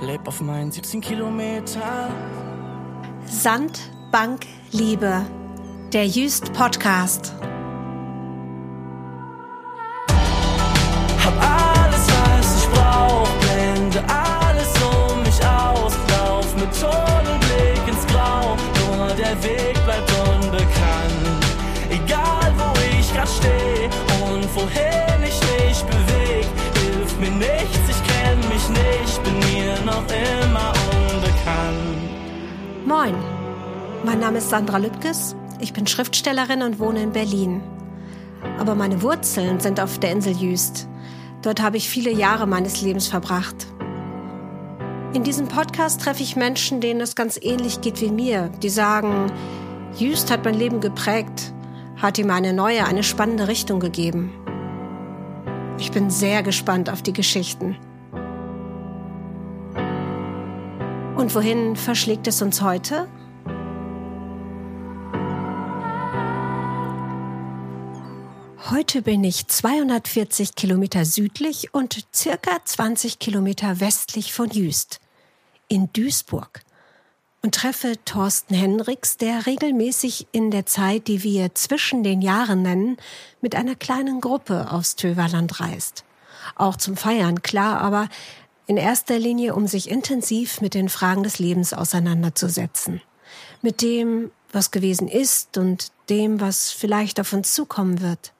[0.00, 2.08] leb auf meinen 17 Kilometer.
[3.26, 5.24] Sand, Bank, Liebe.
[5.92, 7.34] Der Jüst Podcast.
[34.14, 35.34] Mein Name ist Sandra Lübkes.
[35.58, 37.60] Ich bin Schriftstellerin und wohne in Berlin.
[38.60, 40.86] Aber meine Wurzeln sind auf der Insel Jüst.
[41.42, 43.66] Dort habe ich viele Jahre meines Lebens verbracht.
[45.14, 49.32] In diesem Podcast treffe ich Menschen, denen es ganz ähnlich geht wie mir, die sagen,
[49.98, 51.52] Jüst hat mein Leben geprägt,
[52.00, 54.32] hat ihm eine neue, eine spannende Richtung gegeben.
[55.76, 57.76] Ich bin sehr gespannt auf die Geschichten.
[61.16, 63.08] Und wohin verschlägt es uns heute?
[68.70, 75.00] Heute bin ich 240 Kilometer südlich und circa 20 Kilometer westlich von Jüst,
[75.68, 76.62] in Duisburg,
[77.42, 82.96] und treffe Thorsten Hendricks, der regelmäßig in der Zeit, die wir zwischen den Jahren nennen,
[83.42, 86.04] mit einer kleinen Gruppe aufs Töverland reist.
[86.54, 88.08] Auch zum Feiern, klar, aber
[88.66, 93.02] in erster Linie, um sich intensiv mit den Fragen des Lebens auseinanderzusetzen.
[93.60, 98.33] Mit dem, was gewesen ist und dem, was vielleicht auf uns zukommen wird.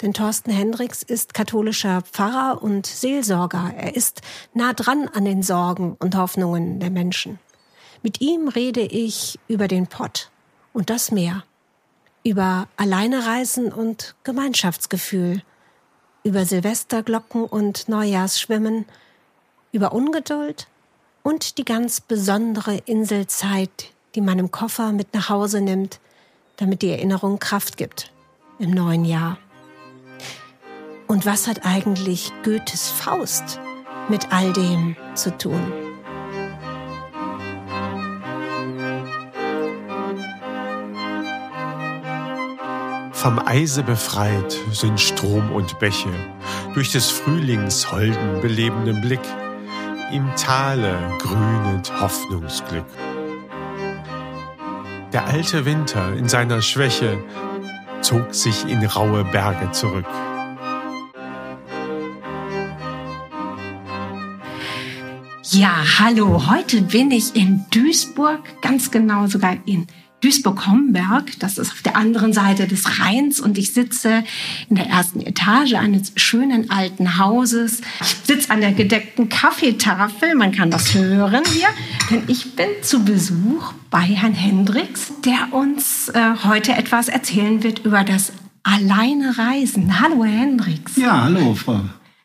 [0.00, 3.72] Denn Thorsten Hendricks ist katholischer Pfarrer und Seelsorger.
[3.76, 4.22] Er ist
[4.54, 7.38] nah dran an den Sorgen und Hoffnungen der Menschen.
[8.02, 10.30] Mit ihm rede ich über den Pott
[10.72, 11.42] und das Meer,
[12.22, 15.42] über Alleinereisen und Gemeinschaftsgefühl,
[16.22, 18.84] über Silvesterglocken und Neujahrsschwimmen,
[19.72, 20.68] über Ungeduld
[21.24, 25.98] und die ganz besondere Inselzeit, die man im Koffer mit nach Hause nimmt,
[26.56, 28.12] damit die Erinnerung Kraft gibt
[28.58, 29.38] im neuen Jahr.
[31.08, 33.58] Und was hat eigentlich Goethes Faust
[34.10, 35.72] mit all dem zu tun?
[43.12, 46.10] Vom Eise befreit sind Strom und Bäche,
[46.74, 49.20] durch des Frühlings holden, belebenden Blick.
[50.12, 52.86] Im Tale grünet Hoffnungsglück.
[55.14, 57.18] Der alte Winter in seiner Schwäche
[58.02, 60.06] zog sich in raue Berge zurück.
[65.50, 66.46] Ja, hallo.
[66.50, 69.86] Heute bin ich in Duisburg, ganz genau sogar in
[70.20, 71.38] Duisburg-Homberg.
[71.38, 74.24] Das ist auf der anderen Seite des Rheins und ich sitze
[74.68, 77.80] in der ersten Etage eines schönen alten Hauses.
[78.02, 80.34] Ich sitze an der gedeckten Kaffeetafel.
[80.34, 81.68] Man kann das hören hier,
[82.10, 87.86] denn ich bin zu Besuch bei Herrn Hendricks, der uns äh, heute etwas erzählen wird
[87.86, 88.32] über das
[88.64, 89.98] Alleine Reisen.
[89.98, 90.96] Hallo, Herr Hendricks.
[90.96, 91.80] Ja, hallo, Frau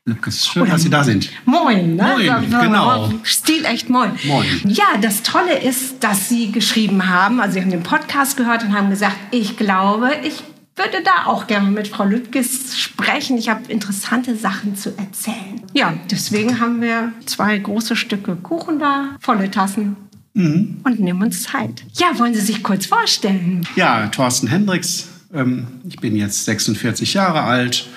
[0.05, 0.47] Lübkes.
[0.47, 1.29] Schön, dass Sie da sind.
[1.45, 2.15] Moin, ne?
[2.17, 3.13] Moin, genau.
[3.23, 4.11] Stil echt moin.
[4.25, 4.45] Moin.
[4.65, 8.73] Ja, das Tolle ist, dass Sie geschrieben haben, also Sie haben den Podcast gehört und
[8.73, 10.43] haben gesagt, ich glaube, ich
[10.75, 13.37] würde da auch gerne mit Frau Lübkes sprechen.
[13.37, 15.61] Ich habe interessante Sachen zu erzählen.
[15.73, 19.95] Ja, deswegen haben wir zwei große Stücke Kuchen da, volle Tassen.
[20.33, 20.81] Mhm.
[20.83, 21.85] Und nehmen uns Zeit.
[21.93, 23.65] Ja, wollen Sie sich kurz vorstellen?
[23.77, 25.07] Ja, Thorsten Hendricks.
[25.33, 27.87] Ähm, ich bin jetzt 46 Jahre alt,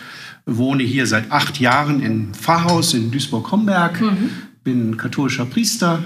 [0.46, 4.00] wohne hier seit acht Jahren im Pfarrhaus in Duisburg-Homberg,
[4.62, 6.02] bin katholischer Priester.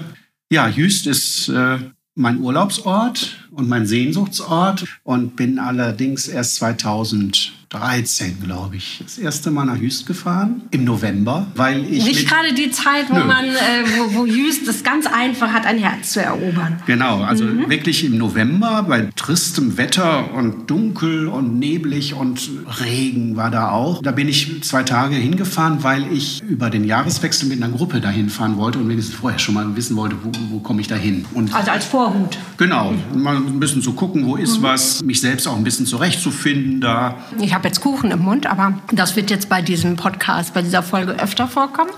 [0.51, 1.77] Ja, Jüst ist äh,
[2.15, 9.65] mein Urlaubsort und mein Sehnsuchtsort und bin allerdings erst 2013, glaube ich, das erste Mal
[9.65, 12.05] nach Jüst gefahren, im November, weil ich...
[12.05, 13.25] Nicht gerade die Zeit, wo Nö.
[13.25, 16.81] man, äh, wo, wo Jüst es ganz einfach hat, ein Herz zu erobern.
[16.85, 22.49] Genau, also wirklich im November bei tristem Wetter und dunkel und neblig und
[22.81, 24.01] Regen war da auch.
[24.01, 28.29] Da bin ich zwei Tage hingefahren, weil ich über den Jahreswechsel mit einer Gruppe dahin
[28.29, 31.25] fahren wollte und wenigstens vorher schon mal wissen wollte, wo, wo komme ich da hin.
[31.51, 32.37] Also als Vorhut.
[32.57, 36.81] genau, mal ein bisschen zu gucken, wo ist was, mich selbst auch ein bisschen zurechtzufinden
[36.81, 37.17] da.
[37.39, 40.83] Ich habe jetzt Kuchen im Mund, aber das wird jetzt bei diesem Podcast, bei dieser
[40.83, 41.91] Folge öfter vorkommen.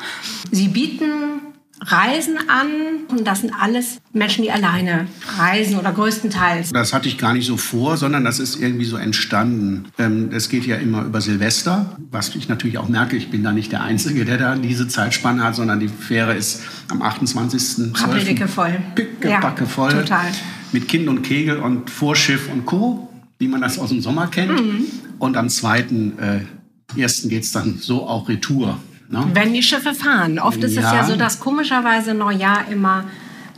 [0.52, 2.68] Sie bieten Reisen an
[3.10, 6.72] und das sind alles Menschen, die alleine reisen oder größtenteils.
[6.72, 9.86] Das hatte ich gar nicht so vor, sondern das ist irgendwie so entstanden.
[9.98, 13.52] Ähm, Es geht ja immer über Silvester, was ich natürlich auch merke, ich bin da
[13.52, 17.94] nicht der Einzige, der da diese Zeitspanne hat, sondern die Fähre ist am 28.
[17.96, 18.78] Rappeldicke voll.
[18.96, 19.92] Pickebacke Ja, voll.
[19.92, 20.28] total.
[20.72, 23.10] Mit Kind und Kegel und Vorschiff und Co.,
[23.40, 24.52] wie man das aus dem Sommer kennt.
[24.62, 24.86] Mhm.
[25.20, 25.80] Und am 2.
[25.80, 28.80] Äh, ersten geht es dann so auch Retour.
[29.10, 29.26] Ne?
[29.34, 30.40] Wenn die Schiffe fahren.
[30.40, 31.04] Oft ist es Ja.
[31.04, 33.04] so, dass komischerweise Neujahr immer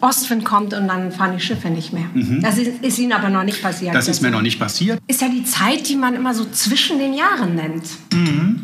[0.01, 2.06] Ostwind kommt und dann fahren die Schiffe nicht mehr.
[2.42, 3.92] Das ist, ist Ihnen aber noch nicht passiert.
[3.94, 3.95] Mhm.
[3.95, 5.00] Das ist mir noch nicht passiert.
[5.07, 7.86] ist ja die Zeit, die man immer so zwischen den Jahren nennt.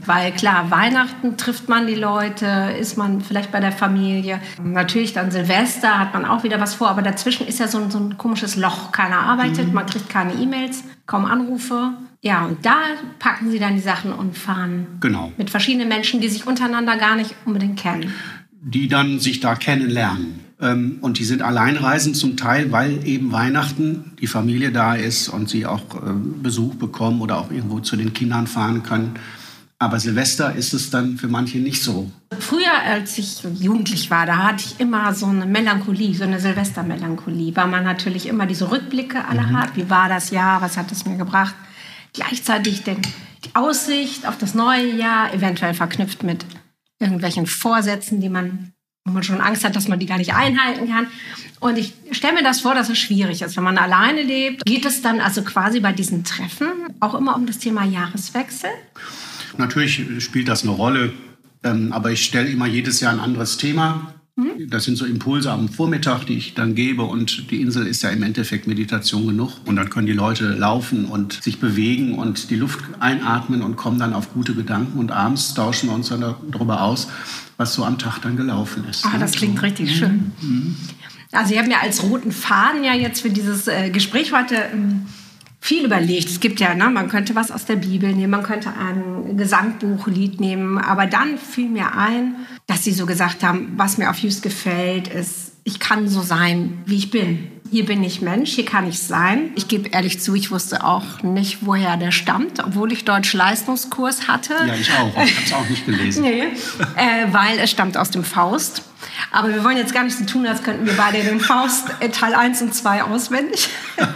[0.05, 4.39] Weil klar, Weihnachten trifft man die Leute, ist man vielleicht bei der Familie.
[4.61, 7.89] Natürlich dann Silvester hat man auch wieder was vor, aber dazwischen ist ja so ein,
[7.89, 8.91] so ein komisches Loch.
[8.91, 11.93] Keiner arbeitet, man kriegt keine E-Mails, kaum Anrufe.
[12.23, 12.75] Ja, und da
[13.19, 15.31] packen sie dann die Sachen und fahren Genau.
[15.37, 18.13] mit verschiedenen Menschen, die sich untereinander gar nicht unbedingt kennen.
[18.63, 20.39] die dann sich da kennenlernen.
[20.61, 25.49] Ähm, Und die sind alleinreisend zum Teil, weil eben Weihnachten die Familie da ist und
[25.49, 29.15] sie auch ähm, Besuch bekommen oder auch irgendwo zu den Kindern fahren können.
[29.79, 32.11] Aber Silvester ist es dann für manche nicht so.
[32.37, 37.55] Früher, als ich jugendlich war, da hatte ich immer so eine Melancholie, so eine Silvestermelancholie,
[37.55, 39.75] weil man natürlich immer diese Rückblicke alle hat.
[39.75, 40.61] Wie war das Jahr?
[40.61, 41.55] Was hat es mir gebracht?
[42.13, 43.01] Gleichzeitig den,
[43.45, 46.45] die Aussicht auf das neue Jahr, eventuell verknüpft mit
[46.99, 48.73] irgendwelchen Vorsätzen, die man,
[49.05, 51.07] wo man schon Angst hat, dass man die gar nicht einhalten kann.
[51.59, 53.55] Und ich stelle mir das vor, dass es schwierig ist.
[53.55, 56.67] Wenn man alleine lebt, geht es dann also quasi bei diesen Treffen
[56.99, 58.69] auch immer um das Thema Jahreswechsel?
[59.57, 61.13] Natürlich spielt das eine Rolle,
[61.63, 64.13] ähm, aber ich stelle immer jedes Jahr ein anderes Thema.
[64.69, 67.03] Das sind so Impulse am Vormittag, die ich dann gebe.
[67.03, 69.51] Und die Insel ist ja im Endeffekt Meditation genug.
[69.65, 73.99] Und dann können die Leute laufen und sich bewegen und die Luft einatmen und kommen
[73.99, 74.97] dann auf gute Gedanken.
[74.99, 77.07] Und abends tauschen wir uns dann darüber aus,
[77.57, 79.05] was so am Tag dann gelaufen ist.
[79.05, 80.31] Ah, das klingt richtig schön.
[81.33, 85.05] Also, ich habe mir als roten Faden ja jetzt für dieses äh, Gespräch heute ähm,
[85.61, 86.27] viel überlegt.
[86.27, 90.41] Es gibt ja, ne, man könnte was aus der Bibel nehmen, man könnte ein Gesangbuchlied
[90.41, 92.35] nehmen, aber dann fiel mir ein,
[92.71, 96.81] dass sie so gesagt haben, was mir auf Just gefällt, ist, ich kann so sein,
[96.85, 97.51] wie ich bin.
[97.69, 99.51] Hier bin ich Mensch, hier kann ich sein.
[99.55, 104.53] Ich gebe ehrlich zu, ich wusste auch nicht, woher der stammt, obwohl ich Deutsch-Leistungskurs hatte.
[104.53, 105.21] Ja, ich auch.
[105.21, 106.23] Ich habe es auch nicht gelesen.
[106.23, 106.43] Nee,
[106.95, 108.83] äh, weil es stammt aus dem Faust.
[109.33, 112.07] Aber wir wollen jetzt gar nicht so tun, als könnten wir beide den Faust äh,
[112.07, 113.67] Teil 1 und 2 auswendig,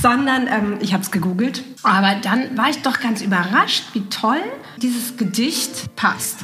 [0.00, 1.62] sondern ähm, ich habe es gegoogelt.
[1.82, 4.40] Aber dann war ich doch ganz überrascht, wie toll
[4.78, 6.38] dieses Gedicht passt.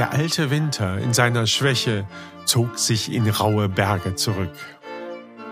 [0.00, 2.06] Der alte Winter in seiner Schwäche
[2.46, 4.54] zog sich in raue Berge zurück.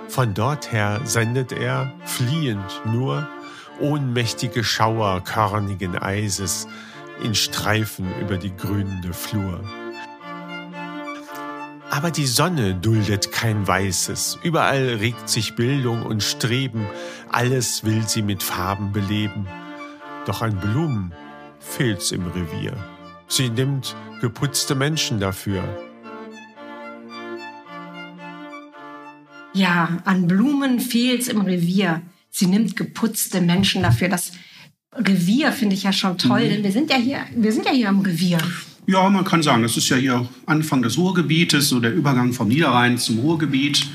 [0.09, 3.29] Von dort her sendet er, fliehend nur,
[3.79, 6.67] ohnmächtige Schauer körnigen Eises
[7.23, 9.61] in Streifen über die grünende Flur.
[11.91, 16.87] Aber die Sonne duldet kein Weißes, überall regt sich Bildung und Streben,
[17.31, 19.47] alles will sie mit Farben beleben.
[20.25, 21.13] Doch an Blumen
[21.61, 22.98] fehlt's im Revier.
[23.31, 25.63] Sie nimmt geputzte Menschen dafür.
[29.53, 32.01] Ja, an Blumen fehlt's im Revier.
[32.31, 34.09] Sie nimmt geputzte Menschen dafür.
[34.09, 34.33] Das
[34.95, 37.89] Revier finde ich ja schon toll, denn wir sind ja hier, wir sind ja hier
[37.89, 38.39] im Revier.
[38.87, 42.49] Ja, man kann sagen, das ist ja hier Anfang des Ruhrgebietes, so der Übergang vom
[42.49, 43.87] Niederrhein zum Ruhrgebiet.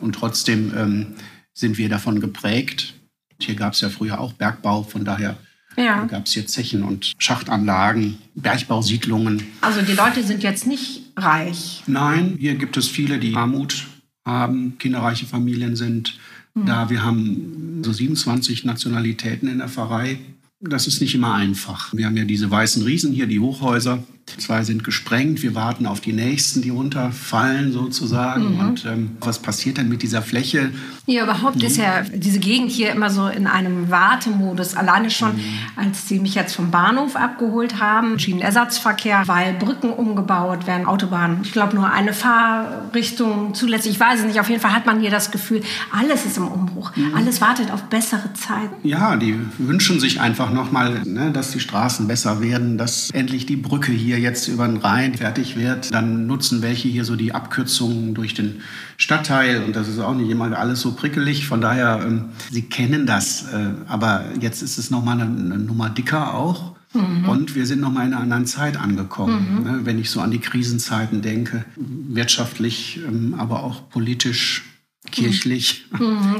[0.00, 1.06] Und trotzdem ähm,
[1.52, 2.94] sind wir davon geprägt.
[3.40, 5.36] Hier gab es ja früher auch Bergbau, von daher
[5.76, 6.04] Ja.
[6.04, 9.42] gab es hier Zechen und Schachtanlagen, Bergbausiedlungen.
[9.60, 11.82] Also die Leute sind jetzt nicht reich.
[11.86, 13.86] Nein, hier gibt es viele, die Armut
[14.24, 16.18] haben, kinderreiche Familien sind.
[16.54, 20.18] Da wir haben so 27 Nationalitäten in der Pfarrei.
[20.60, 21.94] Das ist nicht immer einfach.
[21.94, 24.02] Wir haben ja diese weißen Riesen hier, die Hochhäuser.
[24.38, 25.42] Zwei sind gesprengt.
[25.42, 28.58] Wir warten auf die nächsten, die runterfallen sozusagen.
[28.58, 30.70] Und ähm, was passiert denn mit dieser Fläche?
[31.06, 34.74] Ja, überhaupt ist ja diese Gegend hier immer so in einem Wartemodus.
[34.74, 35.38] Alleine schon,
[35.76, 41.38] als sie mich jetzt vom Bahnhof abgeholt haben, Schienenersatzverkehr, weil Brücken umgebaut werden, Autobahnen.
[41.42, 43.92] Ich glaube, nur eine Fahrrichtung zulässig.
[43.92, 44.40] Ich weiß es nicht.
[44.40, 46.92] Auf jeden Fall hat man hier das Gefühl, alles ist im Umbruch.
[47.14, 48.76] Alles wartet auf bessere Zeiten.
[48.82, 53.56] Ja, die wünschen sich einfach nochmal, ne, dass die Straßen besser werden, dass endlich die
[53.56, 55.92] Brücke hier jetzt über den Rhein fertig wird.
[55.92, 58.62] Dann nutzen welche hier so die Abkürzungen durch den
[58.96, 61.46] Stadtteil und das ist auch nicht immer alles so prickelig.
[61.46, 63.52] Von daher, ähm, sie kennen das.
[63.52, 66.72] Äh, aber jetzt ist es nochmal eine, eine Nummer dicker auch.
[66.94, 69.62] Und wir sind nochmal in einer anderen Zeit angekommen.
[69.64, 74.64] Ne, wenn ich so an die Krisenzeiten denke, wirtschaftlich, ähm, aber auch politisch,
[75.10, 75.86] kirchlich,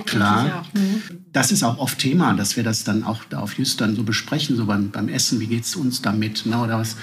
[0.07, 0.65] klar.
[1.33, 4.05] Das ist auch oft Thema, dass wir das dann auch da auf Just dann so
[4.05, 6.47] besprechen, so beim, beim Essen, wie geht's uns damit?
[6.47, 6.59] Ne?
[6.59, 6.97] Oder was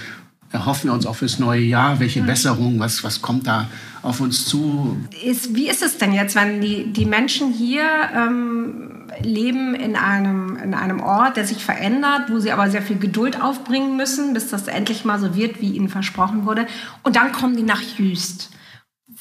[0.52, 2.00] erhoffen wir uns auch fürs neue Jahr?
[2.00, 3.68] Welche Besserung, was, was kommt da
[4.02, 4.98] auf uns zu?
[5.24, 7.84] Ist, wie ist es denn jetzt, wenn die, die Menschen hier
[8.16, 12.98] ähm, leben in einem, in einem Ort, der sich verändert, wo sie aber sehr viel
[12.98, 16.68] Geduld aufbringen müssen, bis das endlich mal so wird, wie ihnen versprochen wurde.
[17.04, 18.50] Und dann kommen die nach Jüst,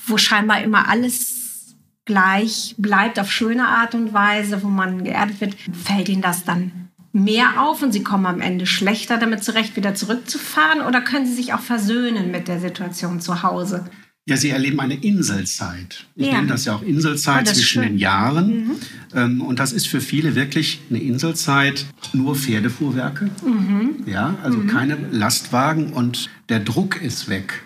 [0.06, 5.56] wo scheinbar immer alles gleich bleibt auf schöne Art und Weise, wo man geerdet wird.
[5.72, 9.94] Fällt ihnen das dann mehr auf und Sie kommen am Ende schlechter damit zurecht, wieder
[9.94, 10.82] zurückzufahren?
[10.82, 13.84] Oder können Sie sich auch versöhnen mit der Situation zu Hause?
[14.28, 16.04] Ja, sie erleben eine Inselzeit.
[16.14, 16.34] Ich Ja.
[16.34, 17.80] nenne das ja auch Inselzeit Oh, zwischen.
[17.82, 17.86] Mhm.
[17.86, 18.70] den Jahren.
[19.14, 21.86] Ähm, und das ist für viele wirklich eine Inselzeit.
[22.12, 23.30] Nur Pferdefuhrwerke.
[23.42, 24.04] Mhm.
[24.06, 27.62] Ja, also keine Lastwagen und der Druck ist weg.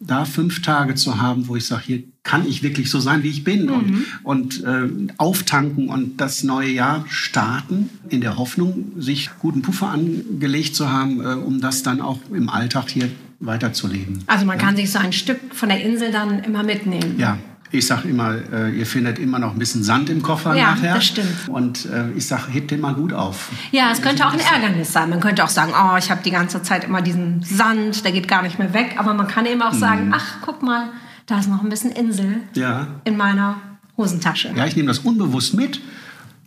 [0.00, 3.28] Da fünf Tage zu haben, wo ich sage, hier kann ich wirklich so sein, wie
[3.28, 4.04] ich bin Mhm.
[4.24, 9.88] und, und äh, auftanken und das neue Jahr starten, in der Hoffnung, sich guten Puffer
[9.90, 13.08] angelegt zu haben, äh, um das dann auch im Alltag hier
[13.40, 14.22] weiterzuleben.
[14.26, 17.14] Also man kann sich so ein Stück von der Insel dann immer mitnehmen.
[17.18, 17.38] Ja,
[17.72, 20.94] ich sage immer, äh, ihr findet immer noch ein bisschen Sand im Koffer Ja, nachher.
[20.96, 21.48] das stimmt.
[21.48, 23.48] Und äh, ich sage, hebt den mal gut auf.
[23.72, 25.08] Ja, es könnte auch ein Ärgernis sein.
[25.08, 28.28] Man könnte auch sagen, oh, ich habe die ganze Zeit immer diesen Sand, der geht
[28.28, 28.96] gar nicht mehr weg.
[28.98, 30.88] Aber man kann eben auch sagen, ach, guck mal,
[31.30, 32.88] da ist noch ein bisschen Insel Ja.
[33.04, 33.56] in meiner
[33.96, 34.52] Hosentasche.
[34.56, 35.80] Ja, ich nehme das unbewusst mit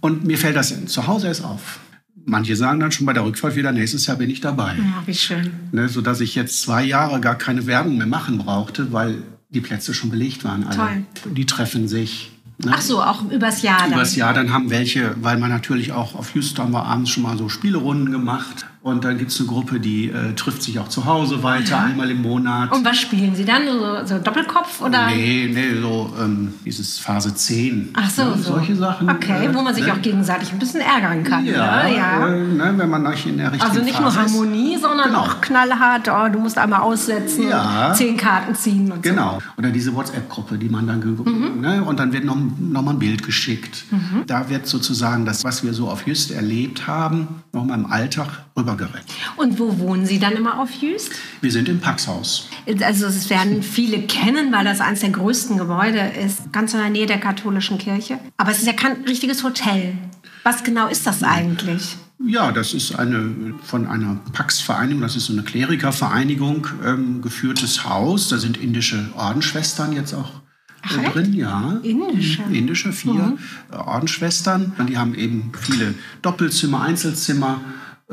[0.02, 1.80] und mir fällt das zu Hause erst auf.
[2.26, 4.76] Manche sagen dann schon bei der Rückfahrt wieder, nächstes Jahr bin ich dabei.
[4.78, 5.52] Ja, wie schön.
[5.72, 9.94] Ne, sodass ich jetzt zwei Jahre gar keine Werbung mehr machen brauchte, weil die Plätze
[9.94, 10.66] schon belegt waren.
[10.66, 10.76] Alle.
[11.24, 11.34] Toll.
[11.34, 12.32] Die treffen sich.
[12.64, 12.72] Ne?
[12.76, 13.94] Ach so, auch übers Jahr dann.
[13.94, 17.24] Übers Jahr, dann haben welche, weil man natürlich auch auf Houston haben wir abends schon
[17.24, 18.66] mal so Spielerunden gemacht.
[18.84, 22.12] Und dann gibt es eine Gruppe, die äh, trifft sich auch zu Hause weiter, einmal
[22.12, 22.70] im Monat.
[22.74, 23.62] Und was spielen Sie dann?
[23.66, 25.08] So, so Doppelkopf oder?
[25.08, 27.92] Nee, nee, so ähm, dieses Phase 10.
[27.94, 28.52] Ach so, ne, so.
[28.56, 29.10] Solche Sachen.
[29.10, 29.94] Okay, äh, wo man sich ne?
[29.94, 31.46] auch gegenseitig ein bisschen ärgern kann.
[31.46, 31.96] Ja, ne?
[31.96, 32.28] ja.
[32.28, 34.34] Äh, ne, wenn man euch in der richtigen Also nicht nur Phase ist.
[34.34, 35.20] Harmonie, sondern Genau.
[35.22, 36.10] auch knallhart.
[36.10, 37.94] Oh, du musst einmal aussetzen, Ja.
[37.96, 39.40] zehn Karten ziehen und Genau.
[39.58, 41.62] Oder diese WhatsApp-Gruppe, die man dann Mhm.
[41.62, 43.86] ne, und dann wird noch, noch mal ein Bild geschickt.
[44.28, 48.28] Da wird sozusagen das, was wir so auf Just erlebt haben, noch mal im Alltag
[48.58, 48.73] rübergerettet.
[48.78, 49.42] So.
[49.42, 51.12] Und wo wohnen Sie dann immer auf Jüst?
[51.42, 52.48] Wir sind im Paxhaus.
[52.82, 56.90] Also es werden viele kennen, weil das eines der größten Gebäude ist, ganz in der
[56.90, 58.20] Nähe der katholischen Kirche.
[58.38, 59.96] Aber es ist ja kein richtiges Hotel.
[60.44, 61.96] Was genau ist das eigentlich?
[62.26, 68.30] Ja, das ist eine von einer Pax-Vereinigung, das ist so eine Klerikervereinigung, ähm, geführtes Haus.
[68.30, 70.44] Da sind indische Ordensschwestern jetzt auch
[70.84, 71.80] Ach, äh, drin, ja.
[71.84, 72.44] Indische?
[72.44, 72.54] Mhm.
[72.54, 73.38] Indische, vier
[73.72, 74.74] äh, Ordensschwestern.
[74.88, 77.62] Die haben eben viele Doppelzimmer, Einzelzimmer,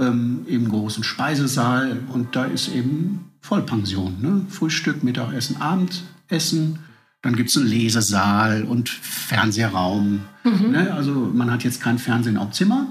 [0.00, 4.21] ähm, eben großen Speisesaal und da ist eben Vollpension.
[4.21, 4.47] Ne?
[4.49, 6.80] Frühstück, Mittagessen, Abendessen.
[7.23, 10.23] Dann gibt es einen Lesesaal und Fernsehraum.
[10.42, 10.70] Mhm.
[10.70, 10.92] Ne?
[10.97, 12.87] Also man hat jetzt kein Fernsehen auf Zimmer,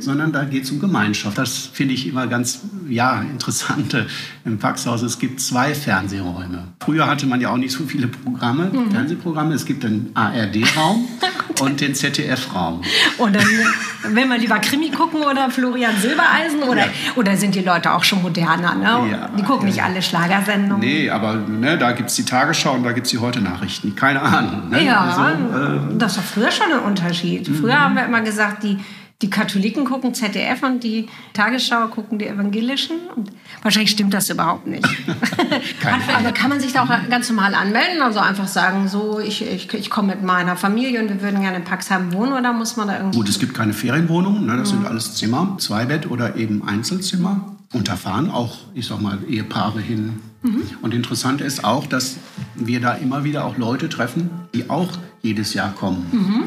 [0.00, 1.38] sondern da geht es um Gemeinschaft.
[1.38, 4.04] Das finde ich immer ganz ja, interessant äh,
[4.44, 5.00] im Paxhaus.
[5.02, 6.64] Es gibt zwei Fernsehräume.
[6.84, 8.90] Früher hatte man ja auch nicht so viele Programme, Mhm.
[8.90, 9.54] Fernsehprogramme.
[9.54, 11.06] Es gibt den ARD-Raum
[11.62, 12.82] und den ZDF-Raum.
[13.18, 13.44] Und dann
[14.14, 16.62] will man lieber Krimi gucken oder Florian Silbereisen?
[16.64, 18.74] Oder, oder sind die Leute auch schon moderner?
[18.74, 19.10] Ne?
[19.12, 19.72] Ja, die gucken ja.
[19.74, 20.80] nicht alle Schlagersendungen.
[20.80, 23.94] Nee, aber ne, da gibt es die Tagesschau und da gibt es die Heute-Nachrichten.
[23.94, 24.68] Keine Ahnung.
[24.70, 24.84] Ne?
[24.84, 25.22] Ja, Also,
[25.92, 27.48] äh, das war früher schon ein Unterschied.
[27.48, 28.78] Früher haben wir immer gesagt, die,
[29.22, 32.96] die Katholiken gucken ZDF und die Tagesschau gucken die Evangelischen.
[33.14, 33.30] Und
[33.62, 34.86] wahrscheinlich stimmt das überhaupt nicht.
[36.16, 38.00] Aber kann man sich da auch ganz normal anmelden?
[38.02, 41.58] Also einfach sagen, so, ich, ich, ich komme mit meiner Familie und wir würden gerne
[41.58, 43.18] in Paxheim wohnen oder muss man da irgendwie...
[43.18, 44.56] Gut, es gibt keine Ferienwohnungen, ne?
[44.56, 44.76] das Mhm.
[44.78, 47.56] sind alles Zimmer, Zweibett oder eben Einzelzimmer.
[47.72, 50.18] Und da fahren auch, ich sag mal, Ehepaare hin.
[50.42, 50.62] Mhm.
[50.82, 52.16] Und interessant ist auch, dass
[52.56, 54.88] wir da immer wieder auch Leute treffen, die auch
[55.22, 56.06] jedes Jahr kommen.
[56.10, 56.44] Mhm.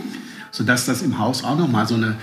[0.53, 2.15] Sodass das im Haus auch nochmal so eine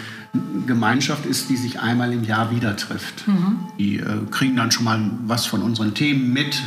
[0.66, 3.26] Gemeinschaft ist, die sich einmal im Jahr wieder trifft.
[3.26, 3.58] Mhm.
[3.78, 6.62] Die äh, kriegen dann schon mal was von unseren Themen mit.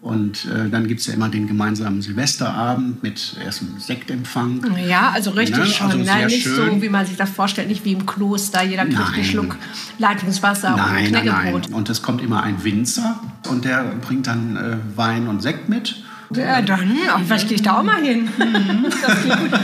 [0.00, 4.60] Und äh, dann gibt es ja immer den gemeinsamen Silvesterabend mit erstmal Sektempfang.
[4.86, 5.86] Ja, also richtig Ne, schon.
[5.92, 6.26] also ne?
[6.26, 6.74] Nicht schön.
[6.74, 8.62] so, wie man sich das vorstellt, nicht wie im Kloster.
[8.62, 9.24] Jeder kriegt einen Nein.
[9.24, 9.56] Schluck
[9.98, 11.62] Leitungswasser und ein Nein, nein, Knäckebrot.
[11.64, 11.74] nein.
[11.74, 13.18] Und es kommt immer ein Winzer
[13.48, 16.03] und der bringt dann äh, Wein und Sekt mit.
[16.34, 18.28] Ja, dann, ach, vielleicht gehe ich da auch mal hin.
[18.36, 19.60] Gut.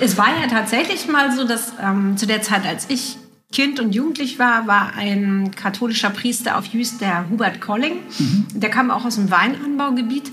[0.00, 3.16] es war ja tatsächlich mal so, dass ähm, zu der Zeit, als ich
[3.52, 7.98] Kind und Jugendlich war, war ein katholischer Priester auf Jüst, der Hubert Colling.
[8.54, 10.32] Der kam auch aus dem Weinanbaugebiet.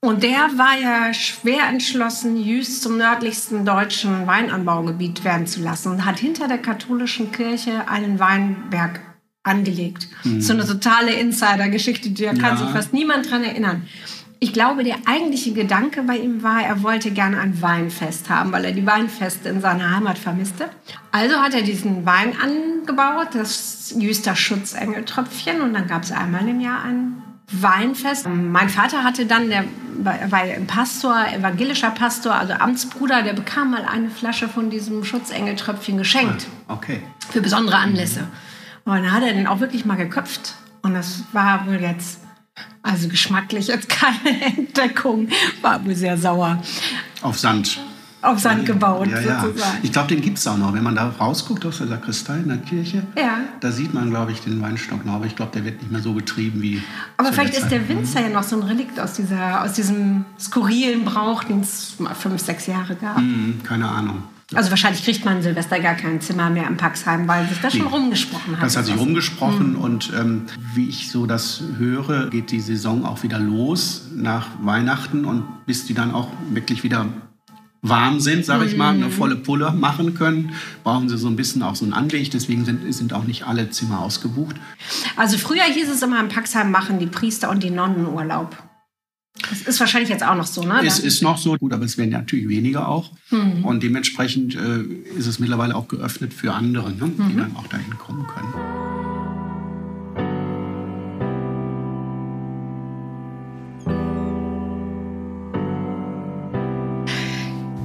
[0.00, 6.04] Und der war ja schwer entschlossen, Jüst zum nördlichsten deutschen Weinanbaugebiet werden zu lassen und
[6.04, 9.00] hat hinter der katholischen Kirche einen Weinberg
[9.42, 10.08] angelegt.
[10.40, 12.56] So eine totale Insider-Geschichte, da kann Ja.
[12.56, 13.86] sich fast niemand dran erinnern.
[14.38, 18.66] Ich glaube, der eigentliche Gedanke bei ihm war, er wollte gerne ein Weinfest haben, weil
[18.66, 20.68] er die Weinfeste in seiner Heimat vermisste.
[21.10, 26.60] Also hat er diesen Wein angebaut, das Jüster Schutzengeltröpfchen, und dann gab es einmal im
[26.60, 28.28] Jahr ein Weinfest.
[28.28, 29.64] Mein Vater hatte dann, der
[29.98, 35.96] war ein Pastor, evangelischer Pastor, also Amtsbruder, der bekam mal eine Flasche von diesem Schutzengeltröpfchen
[35.96, 37.00] geschenkt Okay.
[37.30, 38.26] für besondere Anlässe.
[38.84, 40.54] Und dann hat er den auch wirklich mal geköpft.
[40.82, 42.20] Und das war wohl jetzt,
[42.82, 45.28] also geschmacklich jetzt keine Entdeckung,
[45.62, 46.62] war wohl sehr sauer.
[47.22, 47.78] Auf Sand.
[48.22, 49.40] auf Sand gebaut, ja, ja.
[49.40, 49.78] sozusagen.
[49.82, 50.72] Ich glaube, den gibt es auch noch.
[50.72, 53.40] Wenn man da rausguckt aus der Sakristei in der Kirche, Ja.
[53.60, 55.14] da sieht man, glaube ich, den Weinstock noch.
[55.14, 56.82] Aber ich glaube, der wird nicht mehr so betrieben wie.
[57.18, 57.88] Aber vielleicht der ist der.
[57.88, 62.14] Winzer ja noch so ein Relikt aus, dieser, aus diesem skurrilen Brauch, den es mal
[62.14, 63.16] fünf, sechs Jahre gab.
[63.18, 64.22] Hm, keine Ahnung.
[64.54, 67.86] Also wahrscheinlich kriegt man Silvester gar kein Zimmer mehr im Paxheim, weil sich das schon
[67.86, 67.92] Nee.
[67.92, 68.62] rumgesprochen hat.
[68.64, 69.00] Das hat sich Mhm.
[69.00, 70.42] rumgesprochen und ähm,
[70.74, 75.86] wie ich so das höre, geht die Saison auch wieder los nach Weihnachten und bis
[75.86, 77.06] die dann auch wirklich wieder
[77.82, 79.02] warm sind, sage ich mal, Mhm.
[79.04, 80.52] eine volle Pulle machen können,
[80.84, 82.30] brauchen sie so ein bisschen auch so ein Anleg.
[82.30, 84.56] Deswegen sind, sind auch nicht alle Zimmer ausgebucht.
[85.16, 88.56] Also früher hieß es immer, im Paxheim machen die Priester und die Nonnen Urlaub.
[89.50, 90.80] Das ist wahrscheinlich jetzt auch noch so, ne?
[90.84, 93.10] Es ist noch so, gut, aber es werden ja natürlich weniger auch.
[93.30, 93.64] Mhm.
[93.64, 94.82] Und dementsprechend äh,
[95.18, 97.28] ist es mittlerweile auch geöffnet für andere, ne, Mhm.
[97.28, 98.52] die dann auch dahin kommen können.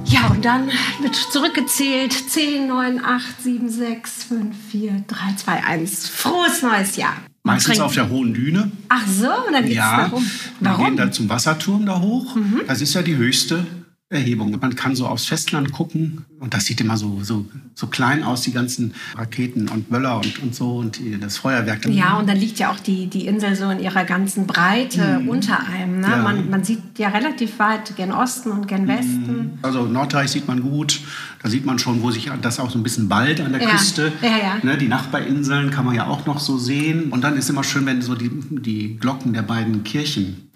[0.04, 0.68] Ja, und dann
[1.00, 2.12] wird zurückgezählt.
[2.12, 6.08] 10, 9, 8, 7, 6, 5, 4, 3, 2, 1.
[6.08, 7.16] Frohes neues Jahr.
[7.44, 8.70] Meistens auf der hohen Düne.
[8.88, 10.22] Ach so, dann geht's Ja, darum.
[10.24, 10.80] wir Warum?
[10.84, 10.86] Mhm.
[10.88, 12.36] gehen da zum Wasserturm da hoch.
[12.68, 13.66] Das ist ja die höchste
[14.12, 14.56] Erhebung.
[14.60, 18.42] Man kann so aufs Festland gucken und das sieht immer so, so, so klein aus,
[18.42, 21.86] die ganzen Raketen und Böller und, und so und die, das Feuerwerk.
[21.88, 25.66] Ja, und dann liegt ja auch die, die Insel so in ihrer ganzen Breite unter
[25.66, 26.00] einem.
[26.00, 26.06] Ne?
[26.06, 26.12] Mhm.
[26.12, 26.22] Ja.
[26.22, 29.58] Man, man sieht ja relativ weit gen Osten und gen Westen.
[29.62, 31.00] Also Norddeich sieht man gut.
[31.42, 33.70] Da sieht man schon, wo sich das auch so ein bisschen ballt an der Ja.
[33.70, 34.12] Küste.
[34.22, 34.58] Ja, ja.
[34.62, 37.10] Ne, die Nachbarinseln kann man ja auch noch so sehen.
[37.10, 40.48] Und dann ist immer schön, wenn so die, die Glocken der beiden Kirchen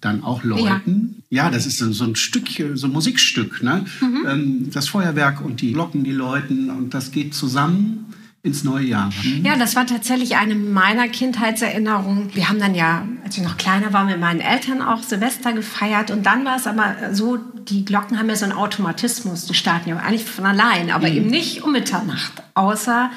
[0.00, 1.22] dann auch läuten.
[1.30, 3.62] Ja, das ist so ein Stück, so ein Musikstück.
[3.62, 3.84] Ne?
[4.00, 4.26] Mhm.
[4.28, 6.70] Ähm, das Feuerwerk und die Glocken, die läuten.
[6.70, 8.06] Und das geht zusammen
[8.42, 9.10] ins neue Jahr.
[9.42, 12.34] Ja, das war tatsächlich eine meiner Kindheitserinnerungen.
[12.34, 16.10] Wir haben dann ja, als ich noch kleiner war, mit meinen Eltern auch Silvester gefeiert.
[16.10, 17.36] Und dann war es aber so,
[17.68, 19.44] die Glocken haben ja so einen Automatismus.
[19.44, 22.42] Die starten ja eigentlich von allein, aber eben nicht um Mitternacht.
[22.54, 23.10] Außer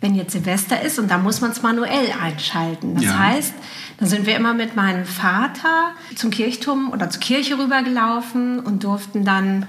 [0.00, 2.96] wenn jetzt Silvester ist und da muss man es manuell einschalten.
[2.96, 3.18] Das Ja.
[3.18, 3.54] heißt,
[3.98, 9.24] dann sind wir immer mit meinem Vater zum Kirchturm oder zur Kirche rübergelaufen und durften
[9.24, 9.66] dann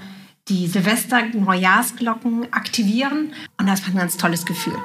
[0.48, 3.32] die Silvester-Neujahrsglocken aktivieren.
[3.58, 4.76] Und das war ein ganz tolles Gefühl.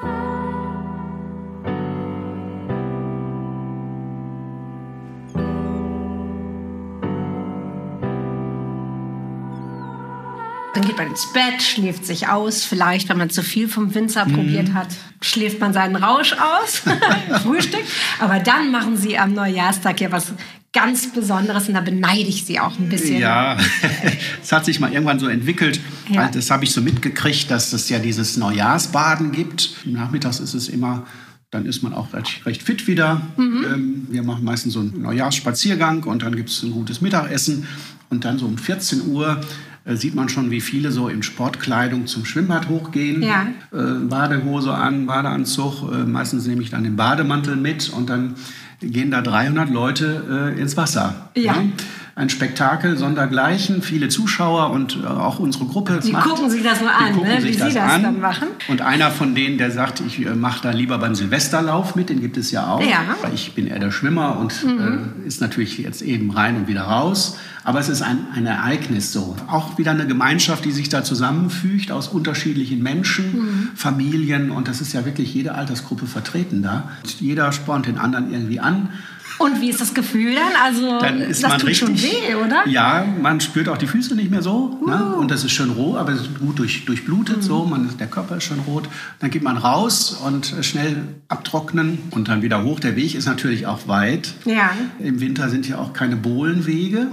[10.82, 12.64] Dann geht man ins Bett, schläft sich aus.
[12.64, 14.88] Vielleicht, wenn man zu viel vom Winzer probiert hat,
[15.22, 16.82] schläft man seinen Rausch aus,
[17.44, 17.84] Frühstück.
[18.20, 20.34] Aber dann machen sie am Neujahrstag ja was
[20.74, 23.20] ganz Besonderes und da beneide ich sie auch ein bisschen.
[23.20, 23.58] Ja,
[24.42, 25.80] es hat sich mal irgendwann so entwickelt.
[26.10, 26.30] Ja.
[26.30, 29.86] Das habe ich so mitgekriegt, dass es ja dieses Neujahrsbaden gibt.
[29.86, 31.06] Nachmittags ist es immer,
[31.52, 33.22] dann ist man auch recht, recht fit wieder.
[33.38, 33.66] Mhm.
[33.72, 37.68] Ähm, wir machen meistens so einen Neujahrsspaziergang und dann gibt es ein gutes Mittagessen.
[38.10, 39.40] Und dann so um 14 Uhr
[39.86, 43.24] äh, sieht man schon, wie viele so in Sportkleidung zum Schwimmbad hochgehen.
[43.24, 43.48] Ja.
[43.72, 45.92] Äh, Badehose an, Badeanzug.
[45.92, 48.36] Äh, meistens nehme ich dann den Bademantel mit und dann
[48.82, 51.30] gehen da 300 Leute äh, ins Wasser.
[51.36, 51.54] Ja.
[51.54, 51.72] Ne?
[52.14, 56.00] Ein Spektakel sondergleichen, viele Zuschauer und äh, auch unsere Gruppe.
[56.04, 58.50] Die gucken sich das nur an, ne, sich wie sie das dann machen.
[58.68, 62.20] Und einer von denen, der sagt, ich äh, mache da lieber beim Silvesterlauf mit, den
[62.20, 62.82] gibt es ja auch.
[62.82, 63.00] Ja.
[63.02, 63.34] Mhm.
[63.34, 67.38] Ich bin eher der Schwimmer und äh, ist natürlich jetzt eben rein und wieder raus.
[67.64, 69.36] Aber es ist ein, ein Ereignis so.
[69.48, 73.70] Auch wieder eine Gemeinschaft, die sich da zusammenfügt aus unterschiedlichen Menschen, Mhm.
[73.76, 74.52] Familien.
[74.52, 76.90] Und das ist ja wirklich jede Altersgruppe vertreten da.
[77.20, 78.90] Jeder spornt den anderen irgendwie an.
[79.38, 80.54] Und wie ist das Gefühl dann?
[80.64, 81.88] Also, Dann ist das man tut richtig.
[81.88, 82.68] schon weh, oder?
[82.68, 84.80] Ja, man spürt auch die Füße nicht mehr so.
[84.86, 85.14] Ne?
[85.16, 85.20] Uh.
[85.20, 87.42] Und das ist schön roh, aber es ist gut durch, durchblutet Mhm.
[87.42, 87.66] so.
[87.66, 88.88] Man, der Körper ist schön rot.
[89.20, 92.80] Dann geht man raus und schnell abtrocknen und dann wieder hoch.
[92.80, 94.34] Der Weg ist natürlich auch weit.
[94.46, 94.72] Ja.
[95.00, 97.08] Im Winter sind ja auch keine Bohlenwege.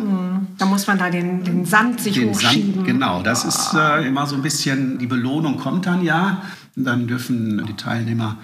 [0.59, 2.75] Da muss man da den, den Sand sich Den hochschieben.
[2.75, 6.43] Sand, genau, das ist äh, immer so ein bisschen, die Belohnung kommt dann ja.
[6.77, 8.37] Dann dürfen die Teilnehmer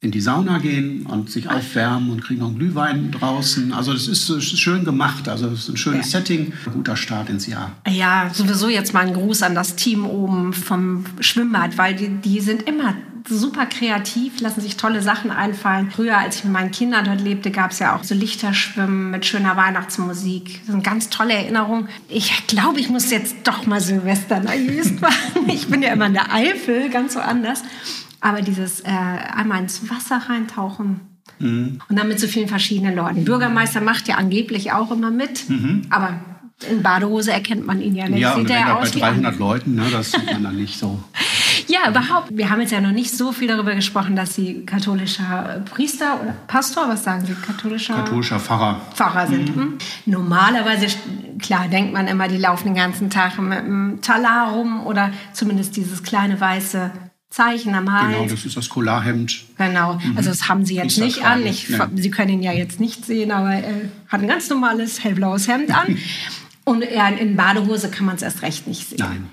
[0.00, 3.72] in die Sauna gehen und sich aufwärmen und kriegen noch einen Glühwein draußen.
[3.72, 7.48] Also das ist, schön gemacht, also das ist ein schönes Setting, ein guter Start ins
[7.48, 7.72] Jahr.
[7.88, 12.38] Ja, sowieso jetzt mal ein Gruß an das Team oben vom Schwimmbad, weil die, die
[12.40, 12.94] sind immer
[13.28, 15.90] super kreativ, lassen sich tolle Sachen einfallen.
[15.90, 19.26] Früher, als ich mit meinen Kindern dort lebte, gab es ja auch so Lichterschwimmen mit
[19.26, 20.60] schöner Weihnachtsmusik.
[20.60, 21.88] Das sind ganz tolle Erinnerungen.
[22.08, 25.48] Ich glaube, ich muss jetzt doch mal Silvester nach Jüst machen.
[25.48, 27.62] Ich bin ja immer in der Eifel, ganz so anders.
[28.20, 31.00] Aber dieses äh, einmal ins Wasser reintauchen,
[31.40, 31.78] Mhm.
[31.88, 33.24] und dann mit so vielen verschiedenen Leuten.
[33.24, 35.44] Bürgermeister macht ja angeblich auch immer mit,
[35.90, 36.14] aber
[36.68, 38.14] in Badehose erkennt man ihn ja nicht.
[38.16, 38.20] Mhm.
[38.20, 40.56] Ja, und Sieht wenn er bei aus wie 300 Leuten, ne, das sieht man dann
[40.56, 40.98] nicht so.
[41.66, 42.28] Ja, überhaupt.
[42.30, 46.34] Wir haben jetzt ja noch nicht so viel darüber gesprochen, dass Sie katholischer Priester oder
[46.46, 47.94] Pastor, was sagen Sie, katholischer?
[47.94, 48.80] Katholischer Pfarrer.
[48.94, 49.54] Pfarrer sind.
[49.54, 49.74] Mhm.
[50.06, 50.86] Normalerweise,
[51.38, 55.76] klar, denkt man immer, die laufen den ganzen Tag mit einem Talar rum oder zumindest
[55.76, 56.90] dieses kleine weiße
[57.30, 58.14] Zeichen am Hals.
[58.14, 59.44] Genau, das ist das Kolarhemd.
[59.56, 60.16] Genau, mhm.
[60.16, 61.44] also das haben Sie jetzt das nicht an.
[61.46, 61.68] Ich.
[61.94, 65.70] Sie können ihn ja jetzt nicht sehen, aber er hat ein ganz normales hellblaues Hemd
[65.74, 65.98] an.
[66.64, 68.98] Und in Badehose kann man es erst recht nicht sehen.
[68.98, 69.30] Nein.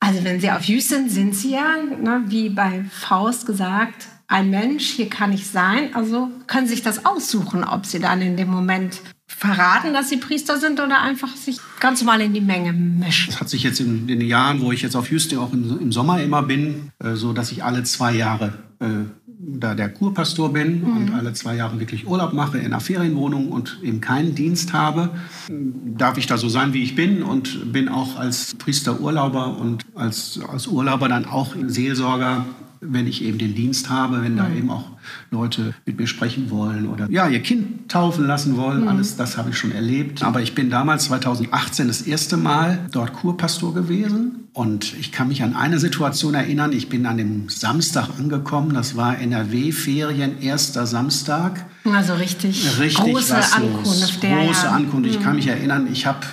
[0.00, 4.50] Also wenn Sie auf Jüst sind, sind Sie ja, ne, wie bei Faust gesagt, ein
[4.50, 5.94] Mensch, hier kann ich sein.
[5.94, 9.00] Also können Sie sich das aussuchen, ob Sie dann in dem Moment
[9.42, 13.32] verraten, dass Sie Priester sind oder einfach sich ganz normal in die Menge mischen.
[13.32, 16.22] Das hat sich jetzt in den Jahren, wo ich jetzt auf Juste auch im, Sommer
[16.22, 18.86] immer bin, äh, so dass ich alle zwei Jahre äh,
[19.26, 23.80] da der Kurpastor bin und alle zwei Jahre wirklich Urlaub mache in einer Ferienwohnung und
[23.82, 25.10] eben keinen Dienst habe,
[25.48, 29.84] darf ich da so sein, wie ich bin und bin auch als Priester Urlauber und
[29.96, 32.46] als, als Urlauber dann auch Seelsorger,
[32.82, 34.90] wenn ich eben den Dienst habe, wenn da eben auch
[35.30, 38.88] Leute mit mir sprechen wollen oder ja, ihr Kind taufen lassen wollen.
[38.88, 40.22] Alles das habe ich schon erlebt.
[40.22, 44.48] Aber ich bin damals 2018 das erste Mal dort Kurpastor gewesen.
[44.52, 46.72] Und ich kann mich an eine Situation erinnern.
[46.72, 48.74] Ich bin an dem Samstag angekommen.
[48.74, 51.64] Das war NRW-Ferien, erster Samstag.
[51.84, 53.52] Also richtig, Richtig große was.
[53.54, 54.22] Ankunft.
[54.22, 54.70] Der, Große ja.
[54.72, 54.76] Mhm.
[54.76, 55.10] Ankunft.
[55.10, 56.26] Ich kann mich erinnern, ich habe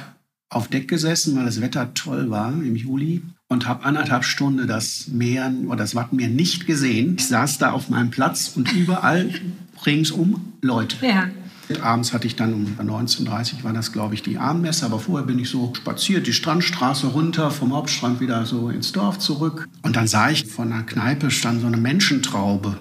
[0.49, 5.07] auf Deck gesessen, weil das Wetter toll war im Juli und habe anderthalb Stunden das
[5.07, 7.15] Meer oder das Wattenmeer nicht gesehen.
[7.17, 9.29] Ich saß da auf meinem Platz und überall
[9.85, 10.95] ringsum Leute.
[11.05, 11.29] Ja.
[11.81, 14.85] Abends hatte ich dann um 19.30 Uhr war das, glaube ich, die Abendmesse.
[14.85, 19.19] Aber vorher bin ich so spaziert, die Strandstraße runter, vom Hauptstrand wieder so ins Dorf
[19.19, 19.67] zurück.
[19.83, 22.77] Und dann sah ich von einer Kneipe stand so eine Menschentraube.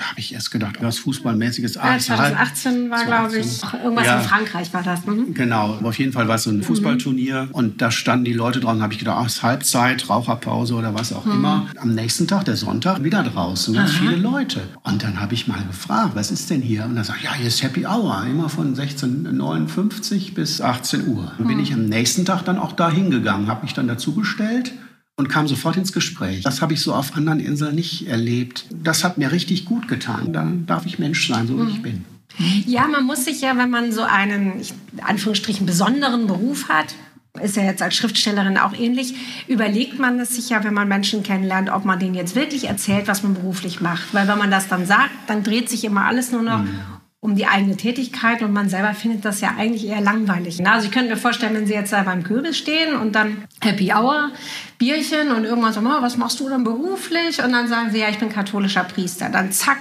[0.00, 1.76] Da habe ich erst gedacht, was Fußballmäßiges.
[1.76, 3.80] Ah, Ja, ist halt- 2018 war, glaube ich, 2018.
[3.84, 4.18] irgendwas Ja.
[4.20, 5.04] in Frankreich war das.
[5.04, 5.34] Mhm.
[5.34, 8.78] Genau, auf jeden Fall war es so ein Fußballturnier und da standen die Leute draußen.
[8.78, 11.66] Da habe ich gedacht, ach, ist Halbzeit, Raucherpause oder was auch immer.
[11.76, 14.62] Am nächsten Tag, der Sonntag, wieder draußen, ganz viele Leute.
[14.84, 16.86] Und dann habe ich mal gefragt, was ist denn hier?
[16.86, 21.32] Und er sagt, ja, hier ist Happy Hour, immer von 16.59 bis 18 Uhr.
[21.36, 24.72] Dann bin ich am nächsten Tag dann auch da hingegangen, habe mich dann dazu gestellt
[25.20, 26.42] und kam sofort ins Gespräch.
[26.42, 28.64] Das habe ich so auf anderen Inseln nicht erlebt.
[28.70, 30.32] Das hat mir richtig gut getan.
[30.32, 32.06] Dann darf ich Mensch sein, so wie ich bin.
[32.66, 34.60] Ja, man muss sich ja, wenn man so einen,
[34.92, 36.94] in Anführungsstrichen, besonderen Beruf hat,
[37.42, 39.14] ist ja jetzt als Schriftstellerin auch ähnlich,
[39.46, 43.06] überlegt man es sich ja, wenn man Menschen kennenlernt, ob man denen jetzt wirklich erzählt,
[43.06, 44.14] was man beruflich macht.
[44.14, 46.64] Weil wenn man das dann sagt, dann dreht sich immer alles nur noch
[47.22, 50.58] um die eigene Tätigkeit und man selber findet das ja eigentlich eher langweilig.
[50.60, 53.44] Na, Also ich könnte mir vorstellen, wenn Sie jetzt da beim Kürbis stehen und dann
[53.60, 54.30] Happy Hour,
[54.78, 57.42] Bierchen und irgendwann oh, was machst du denn beruflich?
[57.44, 59.28] Und dann sagen Sie, ja, ich bin katholischer Priester.
[59.28, 59.78] Dann zack,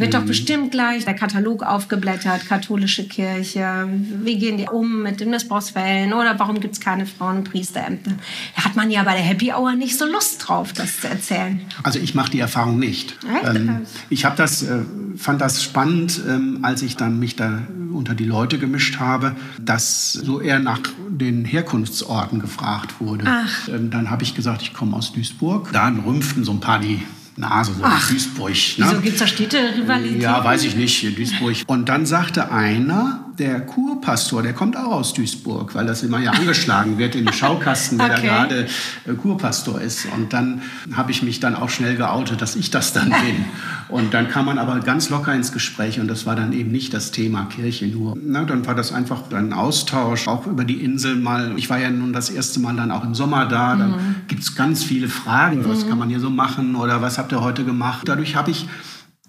[0.00, 3.88] wird doch bestimmt gleich der Katalog aufgeblättert, katholische Kirche,
[4.22, 8.18] wie gehen die um mit den Missbrauchsfällen oder warum gibt es keine Frauen in Priesterämtern?
[8.56, 11.60] Da hat man ja bei der Happy Hour nicht so Lust drauf, das zu erzählen.
[11.82, 13.16] Also ich mache die Erfahrung nicht.
[13.44, 14.80] Ähm, ich habe das, äh,
[15.16, 20.12] fand das spannend, ähm, als ich dann mich da unter die Leute gemischt habe, dass
[20.12, 23.24] so eher nach den Herkunftsorten gefragt wurde.
[23.68, 25.70] Ähm, dann habe ich gesagt, ich komme aus Duisburg.
[25.72, 27.02] Da rümpften so ein paar die
[27.36, 28.08] Nase, so Ach.
[28.08, 28.52] Duisburg.
[28.52, 30.22] Wieso gibt es da Städte-Rivalität?
[30.22, 31.56] Ja, weiß ich nicht, hier Duisburg.
[31.66, 36.30] Und dann sagte einer, der Kurpastor, der kommt auch aus Duisburg, weil das immer ja
[36.30, 38.14] angeschlagen wird im Schaukasten, wer Okay.
[38.14, 38.66] da gerade
[39.06, 40.06] äh, Kurpastor ist.
[40.16, 40.62] Und dann
[40.94, 43.44] habe ich mich dann auch schnell geoutet, dass ich das dann bin.
[43.88, 46.94] Und dann kam man aber ganz locker ins Gespräch und das war dann eben nicht
[46.94, 48.16] das Thema Kirche nur.
[48.24, 51.54] Na, dann war das einfach ein Austausch, auch über die Insel mal.
[51.56, 53.74] Ich war ja nun das erste Mal dann auch im Sommer da.
[53.74, 54.14] Dann Mhm.
[54.28, 57.40] gibt es ganz viele Fragen, was kann man hier so machen oder was habt ihr
[57.40, 58.02] heute gemacht?
[58.06, 58.68] Dadurch habe ich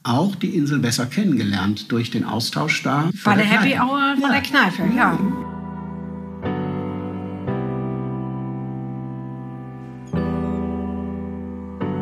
[0.04, 3.10] auch die Insel besser kennengelernt durch den Austausch da.
[3.12, 3.84] Bei vor der Happy Kneipe.
[3.84, 4.32] Hour von Ja.
[4.32, 5.18] der Kneipe, ja.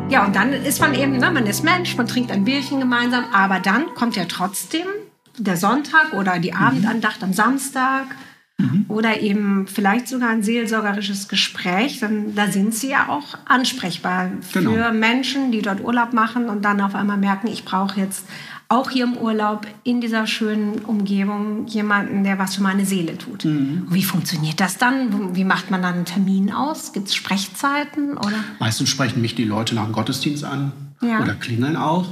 [0.08, 3.26] Ja, und dann ist man eben, ne, man ist Mensch, man trinkt ein Bierchen gemeinsam,
[3.32, 4.86] aber dann kommt ja trotzdem
[5.38, 8.06] der Sonntag oder die Abendandacht am Samstag
[8.88, 12.00] oder eben vielleicht sogar ein seelsorgerisches Gespräch.
[12.00, 14.92] Dann, da sind sie ja auch ansprechbar für Genau.
[14.92, 18.24] Menschen, die dort Urlaub machen und dann auf einmal merken, ich brauche jetzt
[18.68, 23.44] auch hier im Urlaub in dieser schönen Umgebung jemanden, der was für meine Seele tut.
[23.44, 23.86] Mhm.
[23.90, 25.34] Wie funktioniert das dann?
[25.34, 26.92] Wie macht man dann einen Termin aus?
[26.92, 28.44] Gibt es Sprechzeiten oder?
[28.60, 30.70] Meistens sprechen mich die Leute nach dem Gottesdienst an
[31.02, 31.20] Ja.
[31.20, 32.06] oder klingeln auch.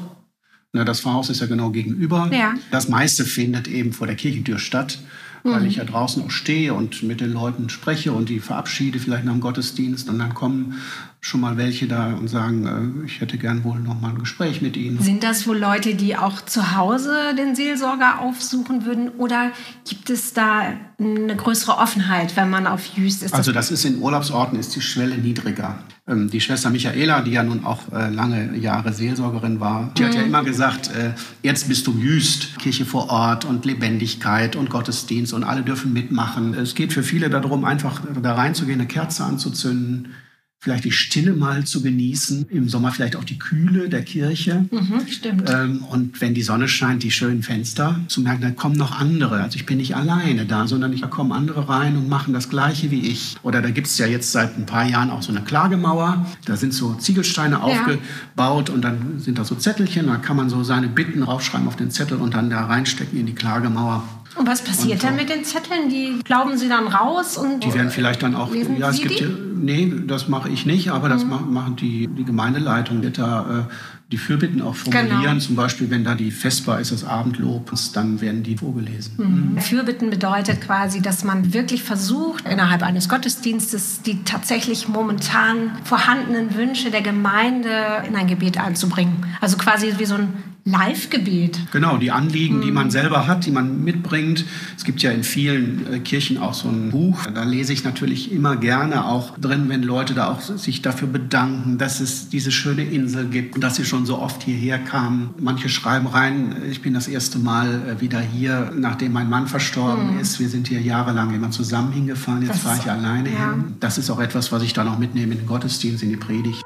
[0.73, 2.29] Na, das Pfarrhaus ist ja genau gegenüber.
[2.33, 2.55] Ja.
[2.73, 4.99] Das meiste findet eben vor der Kirchentür statt,
[5.45, 9.25] weil ich ja draußen auch stehe und mit den Leuten spreche und die verabschiede vielleicht
[9.25, 10.09] nach dem Gottesdienst.
[10.09, 10.81] Und dann kommen
[11.21, 14.63] schon mal welche da und sagen, äh, ich hätte gern wohl noch mal ein Gespräch
[14.63, 15.01] mit Ihnen.
[15.01, 19.51] Sind das wohl Leute, die auch zu Hause den Seelsorger aufsuchen würden oder
[19.89, 23.35] gibt es da eine größere Offenheit, wenn man auf Jüst ist?
[23.35, 25.81] Also das ist in Urlaubsorten ist die Schwelle niedriger.
[26.07, 30.07] Ähm, die Schwester Michaela, die ja nun auch äh, lange Jahre Seelsorgerin war, die mhm.
[30.07, 30.29] hat ja mhm.
[30.29, 31.11] immer gesagt, äh,
[31.43, 36.55] jetzt bist du Jüst, Kirche vor Ort und Lebendigkeit und Gottesdienst und alle dürfen mitmachen.
[36.55, 40.15] Es geht für viele darum, einfach da reinzugehen, eine Kerze anzuzünden
[40.61, 44.67] vielleicht die Stille mal zu genießen, im Sommer vielleicht auch die Kühle der Kirche.
[44.71, 45.49] Mhm, stimmt.
[45.49, 49.41] Ähm, und wenn die Sonne scheint, die schönen Fenster, zu merken, da kommen noch andere.
[49.41, 52.91] Also ich bin nicht alleine da, sondern da kommen andere rein und machen das Gleiche
[52.91, 53.37] wie ich.
[53.43, 56.27] Oder da gibt es ja jetzt seit ein paar Jahren auch so eine Klagemauer.
[56.45, 57.61] Da sind so Ziegelsteine ja.
[57.61, 60.09] aufgebaut und dann sind da so Zettelchen.
[60.09, 63.27] Da kann man so seine Bitten draufschreiben auf den Zettel und dann da reinstecken in
[63.27, 64.03] die Klagemauer.
[64.35, 65.89] Und was passiert und, dann mit den Zetteln?
[65.89, 67.37] Die glauben Sie dann raus?
[67.37, 68.53] Und die werden vielleicht dann auch.
[68.55, 69.48] Ja, es gibt, die?
[69.61, 71.53] Nee, das mache ich nicht, aber das mhm.
[71.53, 73.03] machen die, die Gemeindeleitung.
[73.03, 73.73] Wird da äh,
[74.11, 75.21] die Fürbitten auch formulieren.
[75.21, 75.39] Genau.
[75.39, 79.15] Zum Beispiel, wenn da die Vesper ist, das Abendlob, dann werden die vorgelesen.
[79.19, 79.55] Mhm.
[79.55, 79.59] Mhm.
[79.59, 86.91] Fürbitten bedeutet quasi, dass man wirklich versucht, innerhalb eines Gottesdienstes die tatsächlich momentan vorhandenen Wünsche
[86.91, 87.71] der Gemeinde
[88.07, 89.27] in ein Gebet einzubringen.
[89.41, 90.29] Also quasi wie so ein
[90.65, 91.73] Live-Gebet.
[91.73, 92.63] Genau, die Anliegen, mhm.
[92.63, 94.45] die man selber hat, die man mitbringt.
[94.77, 97.27] Es gibt ja in vielen äh, Kirchen auch so ein Buch.
[97.35, 101.79] Da lese ich natürlich immer gerne auch drin, wenn Leute da auch sich dafür bedanken,
[101.79, 105.31] dass es diese schöne Insel gibt und dass sie schon so oft hierher kamen.
[105.39, 110.15] Manche schreiben rein, ich bin das erste Mal äh, wieder hier, nachdem mein Mann verstorben
[110.15, 110.21] mhm.
[110.21, 110.39] ist.
[110.39, 112.43] Wir sind hier jahrelang immer zusammen hingefahren.
[112.43, 113.51] Jetzt fahre ich alleine ja.
[113.51, 113.77] hin.
[113.81, 116.63] Das ist auch etwas, was ich dann auch mitnehme in den Gottesdienst, in die Predigt.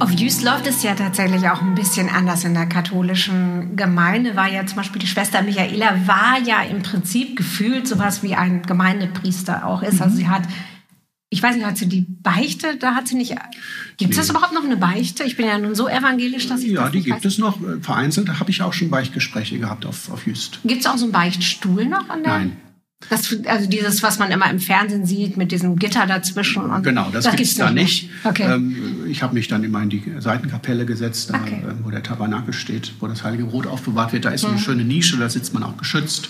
[0.00, 4.34] Auf Jüst läuft es ja tatsächlich auch ein bisschen anders in der katholischen Gemeinde.
[4.34, 8.62] War ja zum Beispiel die Schwester Michaela, war ja im Prinzip gefühlt sowas wie ein
[8.62, 10.00] Gemeindepriester auch ist.
[10.00, 10.10] Also mhm.
[10.10, 10.42] Also sie hat,
[11.28, 13.36] ich weiß nicht, hat sie die Beichte, da hat sie nicht.
[13.98, 14.22] Gibt es nee.
[14.22, 15.22] das überhaupt noch eine Beichte?
[15.22, 16.72] Ich bin ja nun so evangelisch, dass ich.
[16.72, 17.24] Ja, das die gibt weiß.
[17.26, 17.58] es noch.
[17.82, 20.60] Vereinzelt habe ich auch schon Beichtgespräche gehabt auf, auf Jüst.
[20.64, 22.38] Gibt es auch so einen Beichtstuhl noch an der?
[22.38, 22.56] Nein.
[23.10, 26.62] Das, also dieses, was man immer im Fernsehen sieht, mit diesem Gitter dazwischen.
[26.62, 28.08] Und genau, das, das gibt es da nicht.
[28.22, 28.44] Okay.
[28.44, 31.60] Ähm, ich habe mich dann immer in die Seitenkapelle gesetzt, da, okay.
[31.66, 34.26] äh, wo der Tabernakel steht, wo das Heilige Brot aufbewahrt wird.
[34.26, 34.50] Da ist mhm.
[34.50, 36.28] eine schöne Nische, da sitzt man auch geschützt.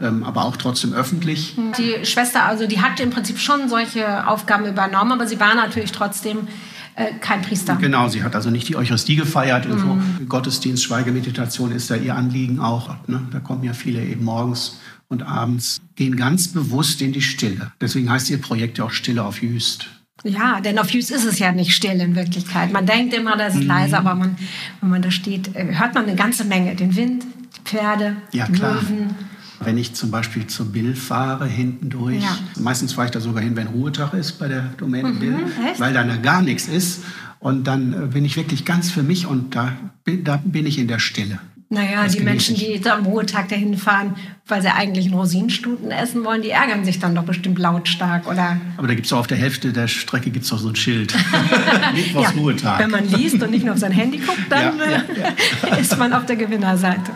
[0.00, 1.56] Ähm, aber auch trotzdem öffentlich.
[1.56, 1.72] Mhm.
[1.76, 5.90] Die Schwester, also die hat im Prinzip schon solche Aufgaben übernommen, aber sie war natürlich
[5.90, 6.48] trotzdem
[6.94, 7.76] äh, kein Priester.
[7.76, 9.76] Genau, sie hat also nicht die Eucharistie gefeiert so.
[9.76, 10.28] Mhm.
[10.28, 12.90] Gottesdienst, Schweigemeditation ist da ihr Anliegen auch.
[13.06, 13.22] Ne?
[13.32, 14.78] Da kommen ja viele eben morgens
[15.12, 17.70] und abends gehen ganz bewusst in die Stille.
[17.80, 19.88] Deswegen heißt ihr Projekt ja auch Stille auf Jüst.
[20.24, 22.72] Ja, denn auf Jüst ist es ja nicht still in Wirklichkeit.
[22.72, 23.68] Man denkt immer, das ist mhm.
[23.68, 24.36] leise, aber man,
[24.80, 26.74] wenn man da steht, äh, hört man eine ganze Menge.
[26.74, 27.24] Den Wind,
[27.56, 28.82] die Pferde, ja, die klar.
[28.82, 29.14] Möwen.
[29.60, 32.36] Wenn ich zum Beispiel zur Bill fahre, hinten durch, ja.
[32.58, 35.36] meistens fahre ich da sogar hin, wenn Ruhetag ist bei der Domäne mhm, Bill,
[35.70, 35.78] echt?
[35.78, 37.02] weil da gar nichts ist.
[37.38, 39.72] Und dann äh, bin ich wirklich ganz für mich und da
[40.04, 41.38] da bin ich in der Stille.
[41.72, 44.14] Naja, das die Menschen, die jetzt am Ruhetag dahin fahren,
[44.46, 48.60] weil sie eigentlich einen Rosinenstuten essen wollen, die ärgern sich dann doch bestimmt lautstark, oder?
[48.76, 51.14] Aber da gibt es auf der Hälfte der Strecke gibt's doch so ein Schild.
[52.14, 52.78] ja, Ruhetag.
[52.78, 55.76] Wenn man liest und nicht nur auf sein Handy guckt, dann ja, ja, ja.
[55.80, 57.10] ist man auf der Gewinnerseite.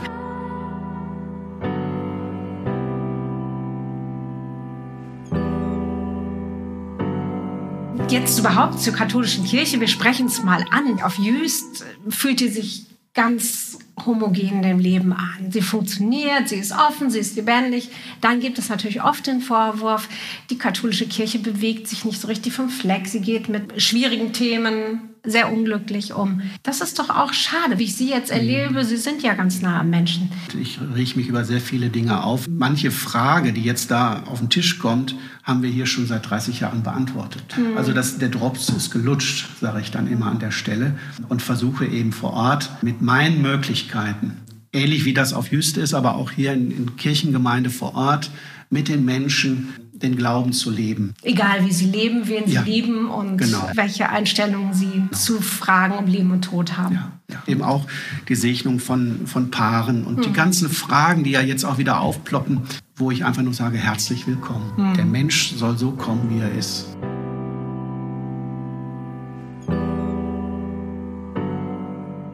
[8.08, 9.80] Jetzt überhaupt zur katholischen Kirche.
[9.80, 11.02] Wir sprechen es mal an.
[11.02, 13.75] Auf Jüst fühlte sich ganz
[14.06, 15.50] homogen dem Leben an.
[15.50, 17.90] Sie funktioniert, sie ist offen, sie ist lebendig.
[18.20, 20.08] Dann gibt es natürlich oft den Vorwurf,
[20.50, 23.06] die katholische Kirche bewegt sich nicht so richtig vom Fleck.
[23.06, 26.42] Sie geht mit schwierigen Themen sehr unglücklich um.
[26.62, 28.84] Das ist doch auch schade, wie ich Sie jetzt erlebe.
[28.84, 30.30] Sie sind ja ganz nah am Menschen.
[30.60, 32.46] Ich rieche mich über sehr viele Dinge auf.
[32.48, 36.60] Manche Frage, die jetzt da auf den Tisch kommt, haben wir hier schon seit 30
[36.60, 37.42] Jahren beantwortet.
[37.56, 37.76] Mhm.
[37.76, 41.86] Also das, der Drops ist gelutscht, sage ich dann immer an der Stelle und versuche
[41.86, 44.36] eben vor Ort mit meinen Möglichkeiten,
[44.72, 48.30] ähnlich wie das auf Jüste ist, aber auch hier in, in Kirchengemeinde vor Ort,
[48.70, 51.14] mit den Menschen den Glauben zu leben.
[51.22, 53.70] Egal wie sie leben, wen sie ja, lieben und genau.
[53.74, 55.12] welche Einstellungen sie genau.
[55.12, 56.94] zu Fragen um Leben und Tod haben.
[56.94, 57.42] Ja, ja.
[57.46, 57.86] Eben auch
[58.28, 60.22] die Segnung von, von Paaren und hm.
[60.22, 62.62] die ganzen Fragen, die ja jetzt auch wieder aufploppen,
[62.96, 64.72] wo ich einfach nur sage, herzlich willkommen.
[64.76, 64.94] Hm.
[64.94, 66.96] Der Mensch soll so kommen, wie er ist.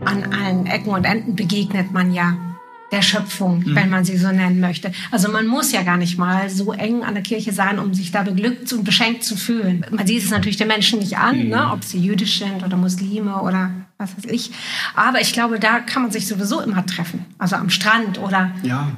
[0.05, 2.37] An allen Ecken und Enden begegnet man ja
[2.93, 3.75] der Schöpfung, mhm.
[3.75, 4.93] wenn man sie so nennen möchte.
[5.11, 8.13] Also man muss ja gar nicht mal so eng an der Kirche sein, um sich
[8.13, 9.85] da beglückt und beschenkt zu fühlen.
[9.91, 11.49] Man sieht es natürlich den Menschen nicht an, mhm.
[11.49, 13.71] ne, ob sie jüdisch sind oder Muslime oder
[14.03, 14.51] was weiß ich.
[14.95, 17.25] Aber ich glaube, da kann man sich sowieso immer treffen.
[17.38, 18.88] Also am Strand oder, Ja.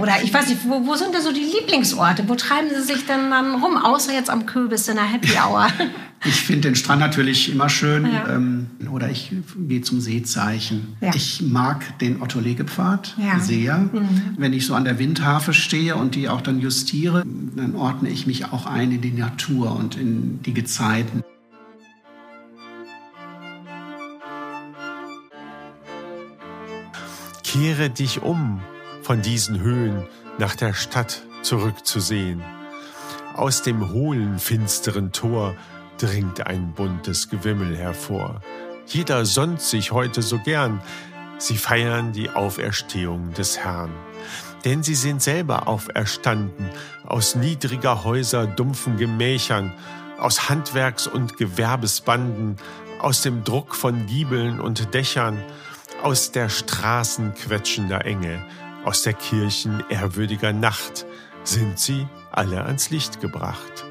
[0.00, 2.28] oder ich weiß nicht, wo, wo sind da so die Lieblingsorte?
[2.28, 5.68] Wo treiben Sie sich denn dann rum, außer jetzt am Kürbis in der Happy Hour?
[6.24, 8.06] Ich finde den Strand natürlich immer schön.
[8.06, 8.28] Ja.
[8.36, 10.96] Ähm, oder ich gehe zum Seezeichen.
[11.00, 11.10] Ja.
[11.16, 13.40] Ich mag den Otto-Legepfad Ja.
[13.40, 13.88] sehr.
[14.38, 17.24] Wenn ich so an der Windharfe stehe und die auch dann justiere,
[17.56, 21.24] dann ordne ich mich auch ein in die Natur und in die Gezeiten.
[27.52, 28.62] Kehre dich um,
[29.02, 30.06] von diesen Höhen
[30.38, 32.42] nach der Stadt zurückzusehen.
[33.34, 35.54] Aus dem hohlen, finsteren Tor
[35.98, 38.40] dringt ein buntes Gewimmel hervor.
[38.86, 40.80] Jeder sonnt sich heute so gern.
[41.36, 43.92] Sie feiern die Auferstehung des Herrn.
[44.64, 46.70] Denn sie sind selber auferstanden
[47.04, 49.74] aus niedriger Häuser dumpfen Gemächern,
[50.18, 52.56] aus Handwerks- und Gewerbesbanden,
[52.98, 55.42] aus dem Druck von Giebeln und Dächern,
[56.02, 58.44] aus der Straßen quetschender Enge,
[58.84, 61.06] aus der Kirchen ehrwürdiger Nacht
[61.44, 63.84] sind sie alle ans Licht gebracht.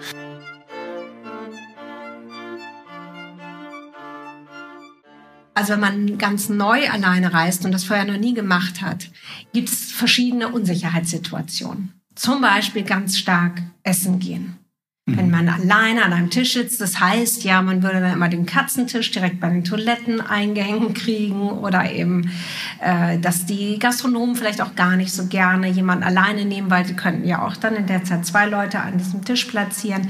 [5.53, 9.09] Also wenn man ganz neu alleine reist und das vorher noch nie gemacht hat,
[9.53, 11.93] gibt es verschiedene Unsicherheitssituationen.
[12.15, 14.60] Zum Beispiel ganz stark essen gehen.
[15.07, 18.45] Wenn man alleine an einem Tisch sitzt, das heißt ja, man würde dann immer den
[18.45, 22.29] Katzentisch direkt bei den Toiletten eingehängt kriegen oder eben,
[22.79, 26.93] äh, dass die Gastronomen vielleicht auch gar nicht so gerne jemanden alleine nehmen, weil sie
[26.93, 30.07] könnten ja auch dann in der Zeit zwei Leute an diesem Tisch platzieren.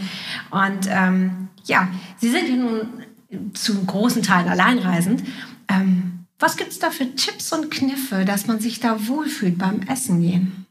[0.49, 5.23] Und ähm, ja, sie sind ja nun zu großen Teilen alleinreisend.
[5.69, 9.81] Ähm, was gibt es da für Tipps und Kniffe, dass man sich da wohlfühlt beim
[9.83, 10.65] Essen gehen?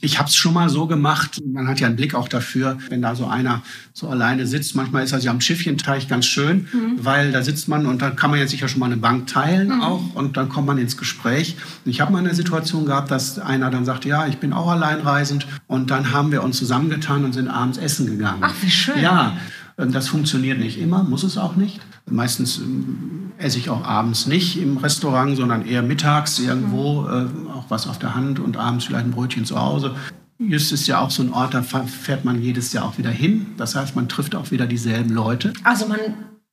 [0.00, 1.40] Ich habe es schon mal so gemacht.
[1.44, 4.74] Man hat ja einen Blick auch dafür, wenn da so einer so alleine sitzt.
[4.74, 8.30] Manchmal ist das ja am Schiffchenteich ganz schön, weil da sitzt man und dann kann
[8.30, 11.56] man ja schon mal eine Bank teilen auch und dann kommt man ins Gespräch.
[11.84, 15.46] Ich habe mal eine Situation gehabt, dass einer dann sagte, ja, ich bin auch alleinreisend
[15.66, 18.40] und dann haben wir uns zusammengetan und sind abends essen gegangen.
[18.42, 19.00] Ach, wie schön.
[19.00, 19.36] Ja,
[19.86, 21.80] das funktioniert nicht immer, muss es auch nicht.
[22.08, 27.66] Meistens ähm, esse ich auch abends nicht im Restaurant, sondern eher mittags irgendwo, äh, auch
[27.68, 29.94] was auf der Hand und abends vielleicht ein Brötchen zu Hause.
[30.38, 33.46] Just ist ja auch so ein Ort, da fährt man jedes Jahr auch wieder hin.
[33.58, 35.52] Das heißt, man trifft auch wieder dieselben Leute.
[35.64, 35.98] Also man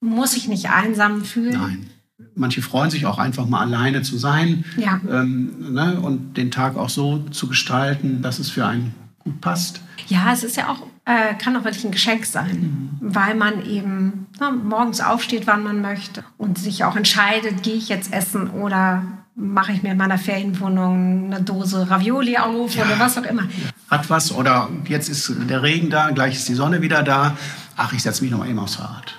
[0.01, 1.53] muss sich nicht einsam fühlen.
[1.53, 1.87] Nein.
[2.35, 4.99] Manche freuen sich auch einfach mal alleine zu sein Ja.
[5.09, 9.81] ähm, ne, und den Tag auch so zu gestalten, dass es für einen gut passt.
[10.07, 14.27] Ja, es ist ja auch, äh, kann auch wirklich ein Geschenk sein, weil man eben
[14.39, 19.03] na, morgens aufsteht, wann man möchte und sich auch entscheidet, gehe ich jetzt essen oder
[19.33, 23.43] mache ich mir in meiner Ferienwohnung eine Dose Ravioli auf oder was auch immer.
[23.89, 27.37] Hat was oder jetzt ist der Regen da, gleich ist die Sonne wieder da.
[27.77, 29.13] Ach, ich setze mich noch mal eben aufs Fahrrad.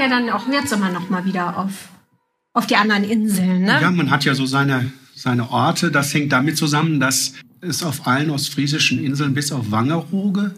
[0.00, 1.88] Ja dann auch jetzt immer noch mal wieder auf,
[2.52, 3.78] auf die anderen Inseln, ne?
[3.80, 5.90] Ja, man hat ja so seine, seine Orte.
[5.90, 10.54] Das hängt damit zusammen, dass es auf allen ostfriesischen Inseln bis auf Wangerooge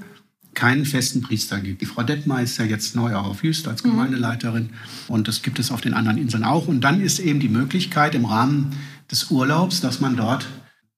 [0.54, 1.80] keinen festen Priester gibt.
[1.80, 4.70] Die Frau Detmar ist ja jetzt neu auch auf Jüst als Gemeindeleiterin
[5.08, 6.68] und das gibt es auf den anderen Inseln auch.
[6.68, 8.76] Und dann ist eben die Möglichkeit im Rahmen
[9.10, 10.46] des Urlaubs, dass man dort,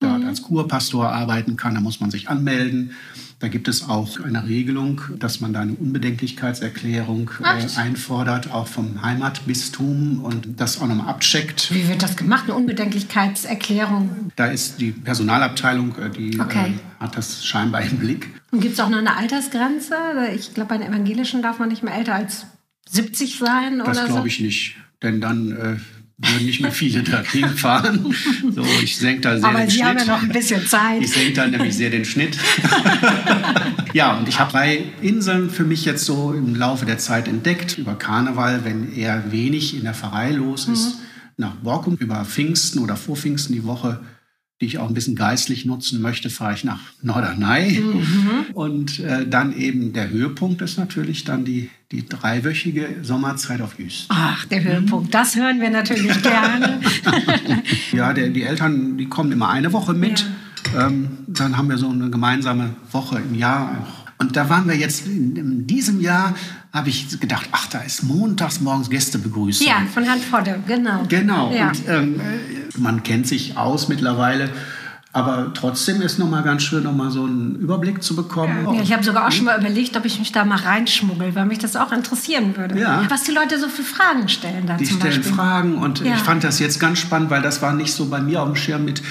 [0.00, 1.74] dort als Kurpastor arbeiten kann.
[1.74, 2.92] Da muss man sich anmelden.
[3.40, 9.02] Da gibt es auch eine Regelung, dass man da eine Unbedenklichkeitserklärung äh, einfordert, auch vom
[9.02, 11.72] Heimatbistum und das auch nochmal abcheckt.
[11.74, 12.44] Wie wird das gemacht?
[12.44, 14.30] Eine Unbedenklichkeitserklärung?
[14.36, 16.74] Da ist die Personalabteilung, äh, die Okay.
[17.00, 18.28] äh, hat das scheinbar im Blick.
[18.50, 19.94] Und gibt es auch noch eine Altersgrenze?
[20.34, 22.46] Ich glaube, bei den Evangelischen darf man nicht mehr älter als
[22.90, 24.12] 70 sein Das oder so.
[24.12, 25.76] glaube ich nicht, denn dann äh,
[26.18, 28.14] würden nicht mehr viele dagegen fahren.
[28.54, 29.86] So, ich senke da sehr Aber den Sie Schnitt.
[29.86, 31.02] haben ja noch ein bisschen Zeit.
[31.02, 32.38] Ich senke da nämlich sehr den Schnitt.
[33.92, 37.78] ja, und ich habe drei Inseln für mich jetzt so im Laufe der Zeit entdeckt.
[37.78, 40.86] Über Karneval, wenn eher wenig in der Pfarrei los ist.
[40.86, 41.00] Mhm.
[41.36, 44.00] Nach Borkum über Pfingsten oder vor Pfingsten die Woche,
[44.60, 47.80] die ich auch ein bisschen geistlich nutzen möchte, fahre ich nach Norderney.
[47.80, 48.54] Mhm.
[48.54, 54.06] Und äh, dann eben der Höhepunkt ist natürlich dann die, die dreiwöchige Sommerzeit auf Jüst.
[54.10, 55.12] Ach, der Höhepunkt.
[55.12, 56.80] Das hören wir natürlich gerne.
[57.92, 60.26] Ja, der, die Eltern, die kommen immer eine Woche mit.
[60.76, 64.03] Ähm, dann haben wir so eine gemeinsame Woche im Jahr auch.
[64.18, 66.34] Und da waren wir jetzt in, diesem Jahr,
[66.72, 69.66] habe ich gedacht, ach, da ist montags morgens Gästebegrüßung.
[69.66, 71.02] ja, von Herrn Vodde, genau.
[71.08, 71.52] Genau.
[71.52, 71.68] Ja.
[71.68, 72.20] Und ähm,
[72.78, 74.50] man kennt sich aus mittlerweile.
[75.12, 78.66] Aber trotzdem ist noch mal ganz schön, noch mal so einen Überblick zu bekommen.
[78.74, 81.46] Ja, ich habe sogar auch schon mal überlegt, ob ich mich da mal reinschmuggel, weil
[81.46, 82.76] mich das auch interessieren würde.
[82.80, 83.06] Ja.
[83.08, 85.22] Was die Leute so für Fragen stellen da Die stellen Beispiel.
[85.32, 86.16] Fragen und Ja.
[86.16, 88.56] ich fand das jetzt ganz spannend, weil das war nicht so bei mir auf dem
[88.56, 89.02] Schirm mit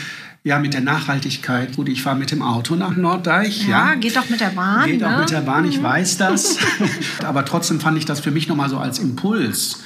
[0.46, 1.78] Ja, mit der Nachhaltigkeit.
[1.78, 3.66] Gut, ich fahre mit dem Auto nach Norddeich.
[3.66, 3.96] Ja, ja.
[3.96, 4.86] geht doch mit der Bahn.
[4.86, 5.08] Geht ne?
[5.08, 5.84] auch mit der Bahn, ich mhm.
[5.84, 6.58] weiß das.
[7.24, 9.80] Aber trotzdem fand ich das für mich nochmal so als Impuls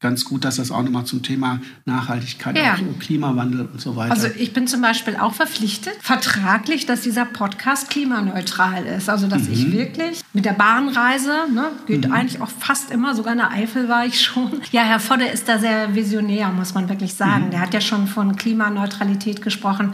[0.00, 2.76] ganz gut, dass das auch nochmal zum Thema Nachhaltigkeit, ja.
[3.00, 4.12] Klimawandel und so weiter.
[4.12, 9.08] Also ich bin zum Beispiel auch verpflichtet, vertraglich, dass dieser Podcast klimaneutral ist.
[9.08, 9.52] Also dass mhm.
[9.52, 12.12] ich wirklich mit der Bahnreise, ne, geht mhm.
[12.12, 14.60] eigentlich auch fast immer, sogar in der Eifel war ich schon.
[14.72, 17.46] Ja, Herr Vodde ist da sehr visionär, muss man wirklich sagen.
[17.46, 17.50] Mhm.
[17.52, 19.92] Der hat ja schon von Klimaneutralität gesprochen.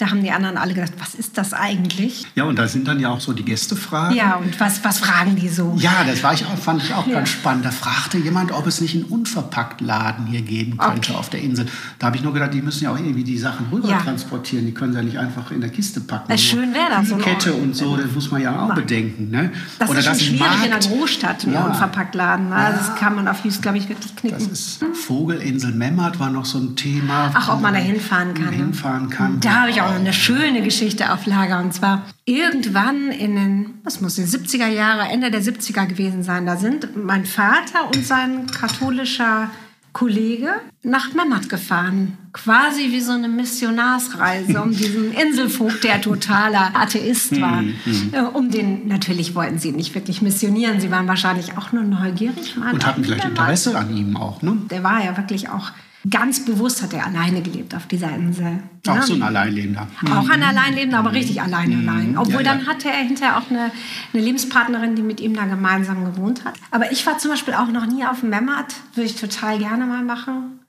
[0.00, 2.26] Da haben die anderen alle gedacht, was ist das eigentlich?
[2.34, 4.16] Ja, und da sind dann ja auch so die Gästefragen.
[4.16, 5.76] Ja, und was, was fragen die so?
[5.76, 7.16] Ja, das war ich auch, fand ich auch ja.
[7.16, 7.66] ganz spannend.
[7.66, 11.20] Da fragte jemand, ob es nicht einen unverpackt Laden hier geben könnte okay.
[11.20, 11.66] auf der Insel.
[11.98, 13.98] Da habe ich nur gedacht, die müssen ja auch irgendwie die Sachen rüber ja.
[13.98, 14.64] transportieren.
[14.64, 16.32] Die können sie ja nicht einfach in der Kiste packen.
[16.32, 17.10] Das schön wäre das.
[17.10, 19.28] So Kette und so, das muss man ja auch bedenken.
[19.28, 19.52] Ne?
[19.78, 20.64] Das Oder ist schon das schwierig Markt.
[20.64, 21.66] in einer Großstadt, einen ja.
[21.66, 22.48] unverpackt Laden.
[22.48, 22.54] Ne?
[22.54, 22.72] Ja.
[22.72, 24.38] Das kann man auf Jüst, glaube ich, wirklich knicken.
[24.38, 27.32] Das ist Vogelinsel Memmert war noch so ein Thema.
[27.34, 28.46] Ach, ob man da hinfahren kann.
[28.46, 28.52] Ne?
[28.52, 29.40] Hinfahren kann.
[29.40, 31.60] Da habe ich auch eine schöne Geschichte auf Lager.
[31.60, 36.46] Und zwar irgendwann in den, was muss die 70er Jahre, Ende der 70er gewesen sein.
[36.46, 39.50] Da sind mein Vater und sein katholischer
[39.92, 42.16] Kollege nach Memmert gefahren.
[42.32, 47.62] Quasi wie so eine Missionarsreise um diesen Inselvogt, der totaler Atheist war.
[47.62, 48.10] Mhm, mhm.
[48.12, 50.80] Äh, um den, natürlich wollten sie nicht wirklich missionieren.
[50.80, 52.56] Sie waren wahrscheinlich auch nur neugierig.
[52.56, 54.58] und hatten vielleicht Interesse an ihm auch, ne?
[54.70, 55.72] Der war ja wirklich auch
[56.08, 58.60] Ganz bewusst hat er alleine gelebt auf dieser Insel.
[58.86, 59.02] Auch ja.
[59.02, 59.86] so ein Alleinlebender.
[60.10, 61.88] Auch ein Alleinlebender, aber richtig alleine mhm.
[61.88, 62.18] allein.
[62.18, 62.54] Obwohl ja, ja.
[62.54, 63.70] dann hatte er hinterher auch eine,
[64.14, 66.54] eine, Lebenspartnerin, die mit ihm da gemeinsam gewohnt hat.
[66.70, 68.74] Aber ich war zum Beispiel auch noch nie auf dem Memmert.
[68.94, 70.60] Würde ich total gerne mal machen.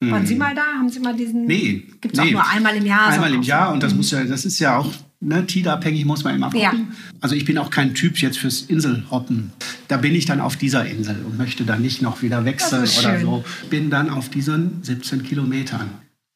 [0.00, 0.40] Waren Sie mhm.
[0.40, 0.62] mal da?
[0.62, 1.44] Haben Sie mal diesen?
[1.44, 1.86] Nee.
[2.00, 2.28] Gibt es nee.
[2.28, 3.08] auch nur einmal im Jahr?
[3.08, 6.34] Einmal im Jahr und das muss ja, das ist ja auch ne, Tide-abhängig muss man
[6.34, 6.60] immer gucken.
[6.62, 6.96] Ja.
[7.20, 9.52] Also ich bin auch kein Typ jetzt fürs Inselhoppen.
[9.88, 13.20] Da bin ich dann auf dieser Insel und möchte dann nicht noch wieder wechseln oder
[13.20, 13.44] so.
[13.70, 15.90] Bin dann auf diesen 17 Kilometern.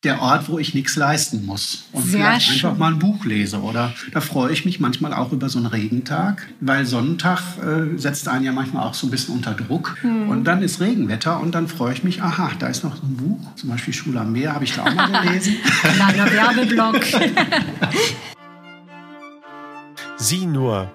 [0.05, 1.85] Der Ort, wo ich nichts leisten muss.
[1.93, 2.55] Und Sehr vielleicht schön.
[2.55, 3.63] einfach mal ein Buch lese.
[3.63, 8.27] Oder da freue ich mich manchmal auch über so einen Regentag, weil Sonnentag äh, setzt
[8.27, 9.97] einen ja manchmal auch so ein bisschen unter Druck.
[10.01, 10.29] Hm.
[10.29, 13.17] Und dann ist Regenwetter und dann freue ich mich, aha, da ist noch so ein
[13.17, 15.55] Buch, zum Beispiel Schule am Meer, habe ich da auch mal gelesen.
[15.83, 17.01] Kleiner Werbeblock.
[20.23, 20.89] Sieh nur,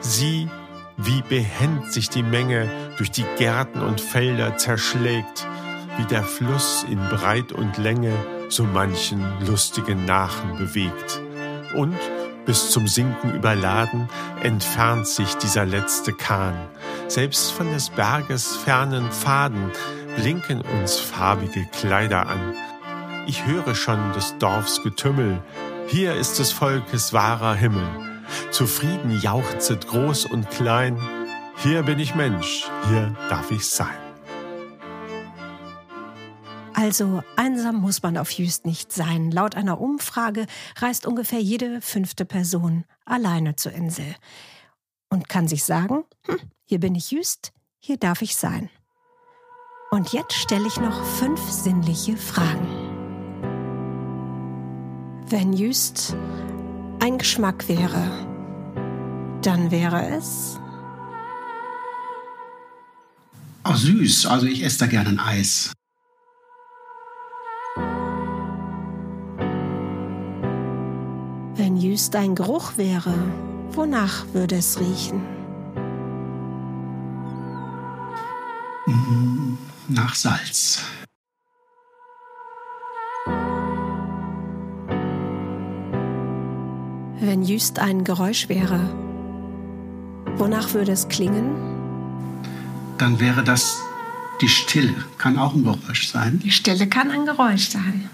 [0.00, 0.48] sieh,
[0.96, 5.46] wie behend sich die Menge durch die Gärten und Felder zerschlägt,
[5.96, 8.12] wie der Fluss in Breit und Länge
[8.48, 11.20] so manchen lustigen Nachen bewegt.
[11.76, 11.96] Und
[12.44, 14.08] bis zum Sinken überladen
[14.42, 16.56] entfernt sich dieser letzte Kahn.
[17.06, 19.70] Selbst von des Berges fernen Pfaden
[20.16, 22.54] blinken uns farbige Kleider an.
[23.28, 25.40] Ich höre schon des Dorfs Getümmel,
[25.86, 28.09] hier ist des Volkes wahrer Himmel.
[28.50, 31.00] Zufrieden jauchzet groß und klein.
[31.56, 33.98] Hier bin ich Mensch, hier darf ich sein.
[36.74, 39.30] Also einsam muss man auf Jüst nicht sein.
[39.30, 40.46] Laut einer Umfrage
[40.78, 44.14] reist ungefähr jede fünfte Person alleine zur Insel
[45.10, 48.70] und kann sich sagen, hm, hier bin ich Jüst, hier darf ich sein.
[49.90, 52.66] Und jetzt stelle ich noch fünf sinnliche Fragen.
[55.28, 56.16] Wenn Jüst
[57.00, 58.10] ein Geschmack wäre,
[59.42, 60.58] dann wäre es.
[63.62, 64.26] Ach, süß.
[64.26, 65.72] Also ich esse da gerne ein Eis.
[71.56, 73.14] Wenn Jüst ein Geruch wäre,
[73.72, 75.20] wonach würde es riechen?
[78.86, 80.82] Mm, nach Salz.
[87.30, 88.80] Wenn Jüst ein Geräusch wäre,
[90.34, 91.52] wonach würde es klingen?
[92.98, 93.78] Dann wäre das
[94.40, 94.92] die Stille.
[95.16, 96.40] Kann auch ein Geräusch sein.
[96.42, 98.10] Die Stille kann ein Geräusch sein.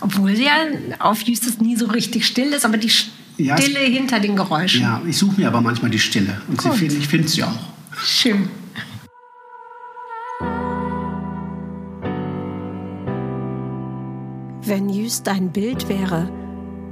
[0.00, 0.52] Obwohl ja
[0.98, 4.82] auf Jüst nie so richtig still ist, aber die Stille ja, hinter den Geräuschen.
[4.82, 6.38] Ja, ich suche mir aber manchmal die Stille.
[6.46, 7.72] Und sie, ich finde sie auch.
[7.96, 8.50] Schön.
[14.60, 16.28] Wenn Jüst ein Bild wäre,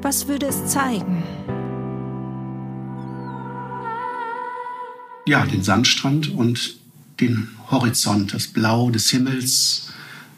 [0.03, 1.23] was würde es zeigen?
[5.27, 6.77] Ja, den Sandstrand und
[7.21, 9.93] den Horizont, das Blau des Himmels.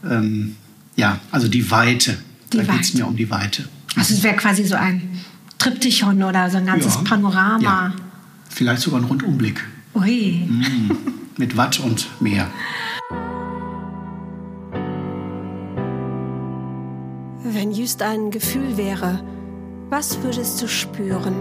[0.08, 0.56] Ähm,
[0.96, 2.18] ja, also die Weite.
[2.52, 3.66] Die da geht es mir um die Weite.
[3.96, 5.20] Also es wäre quasi so ein
[5.58, 7.62] Triptychon oder so ein ganzes ja, Panorama.
[7.62, 7.92] Ja.
[8.50, 9.64] Vielleicht sogar ein Rundumblick.
[9.94, 10.46] Ui.
[10.46, 10.90] Mm,
[11.38, 12.50] mit Watt und Meer.
[17.42, 19.24] Wenn Jüst ein Gefühl wäre,
[19.96, 21.36] was würdest du spüren?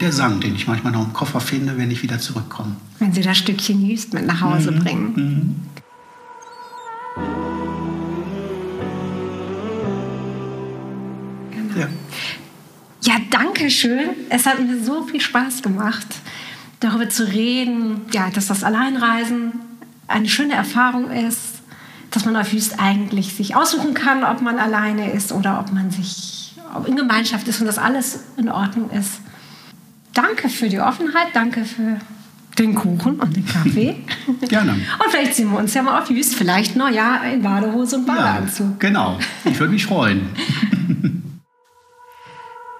[0.00, 2.76] Der Sand, den ich manchmal noch im Koffer finde, wenn ich wieder zurückkomme.
[2.98, 4.78] Wenn sie das Stückchen Jüst mit nach Hause mhm.
[4.78, 5.12] bringen.
[5.14, 5.56] Mhm.
[11.78, 11.88] Ja.
[13.02, 14.12] ja, danke schön.
[14.30, 16.06] Es hat mir so viel Spaß gemacht,
[16.80, 19.52] darüber zu reden, ja, dass das Alleinreisen
[20.08, 21.53] eine schöne Erfahrung ist,
[22.14, 25.90] dass man auf Wüst eigentlich sich aussuchen kann, ob man alleine ist oder ob man
[25.90, 26.54] sich
[26.86, 29.20] in Gemeinschaft ist und dass alles in Ordnung ist.
[30.12, 31.98] Danke für die Offenheit, danke für
[32.58, 33.96] den Kuchen und den Kaffee.
[34.48, 34.72] Gerne.
[34.72, 38.06] Und vielleicht sehen wir uns ja mal auf Wüst, vielleicht noch ja in Badehose und
[38.06, 38.66] Badeanzug.
[38.66, 40.28] Ja, genau, ich würde mich freuen.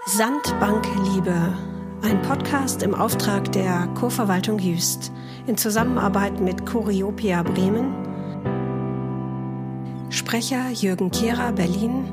[0.06, 1.58] Sandbankliebe,
[2.02, 5.10] ein Podcast im Auftrag der Kurverwaltung Jüst
[5.46, 8.13] in Zusammenarbeit mit Choreopia Bremen.
[10.14, 12.04] Sprecher Jürgen Kehrer, Berlin.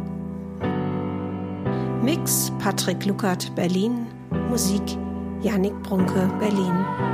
[2.01, 4.07] Mix Patrick Luckert, Berlin.
[4.49, 4.81] Musik
[5.43, 7.10] Janik Brunke, Berlin.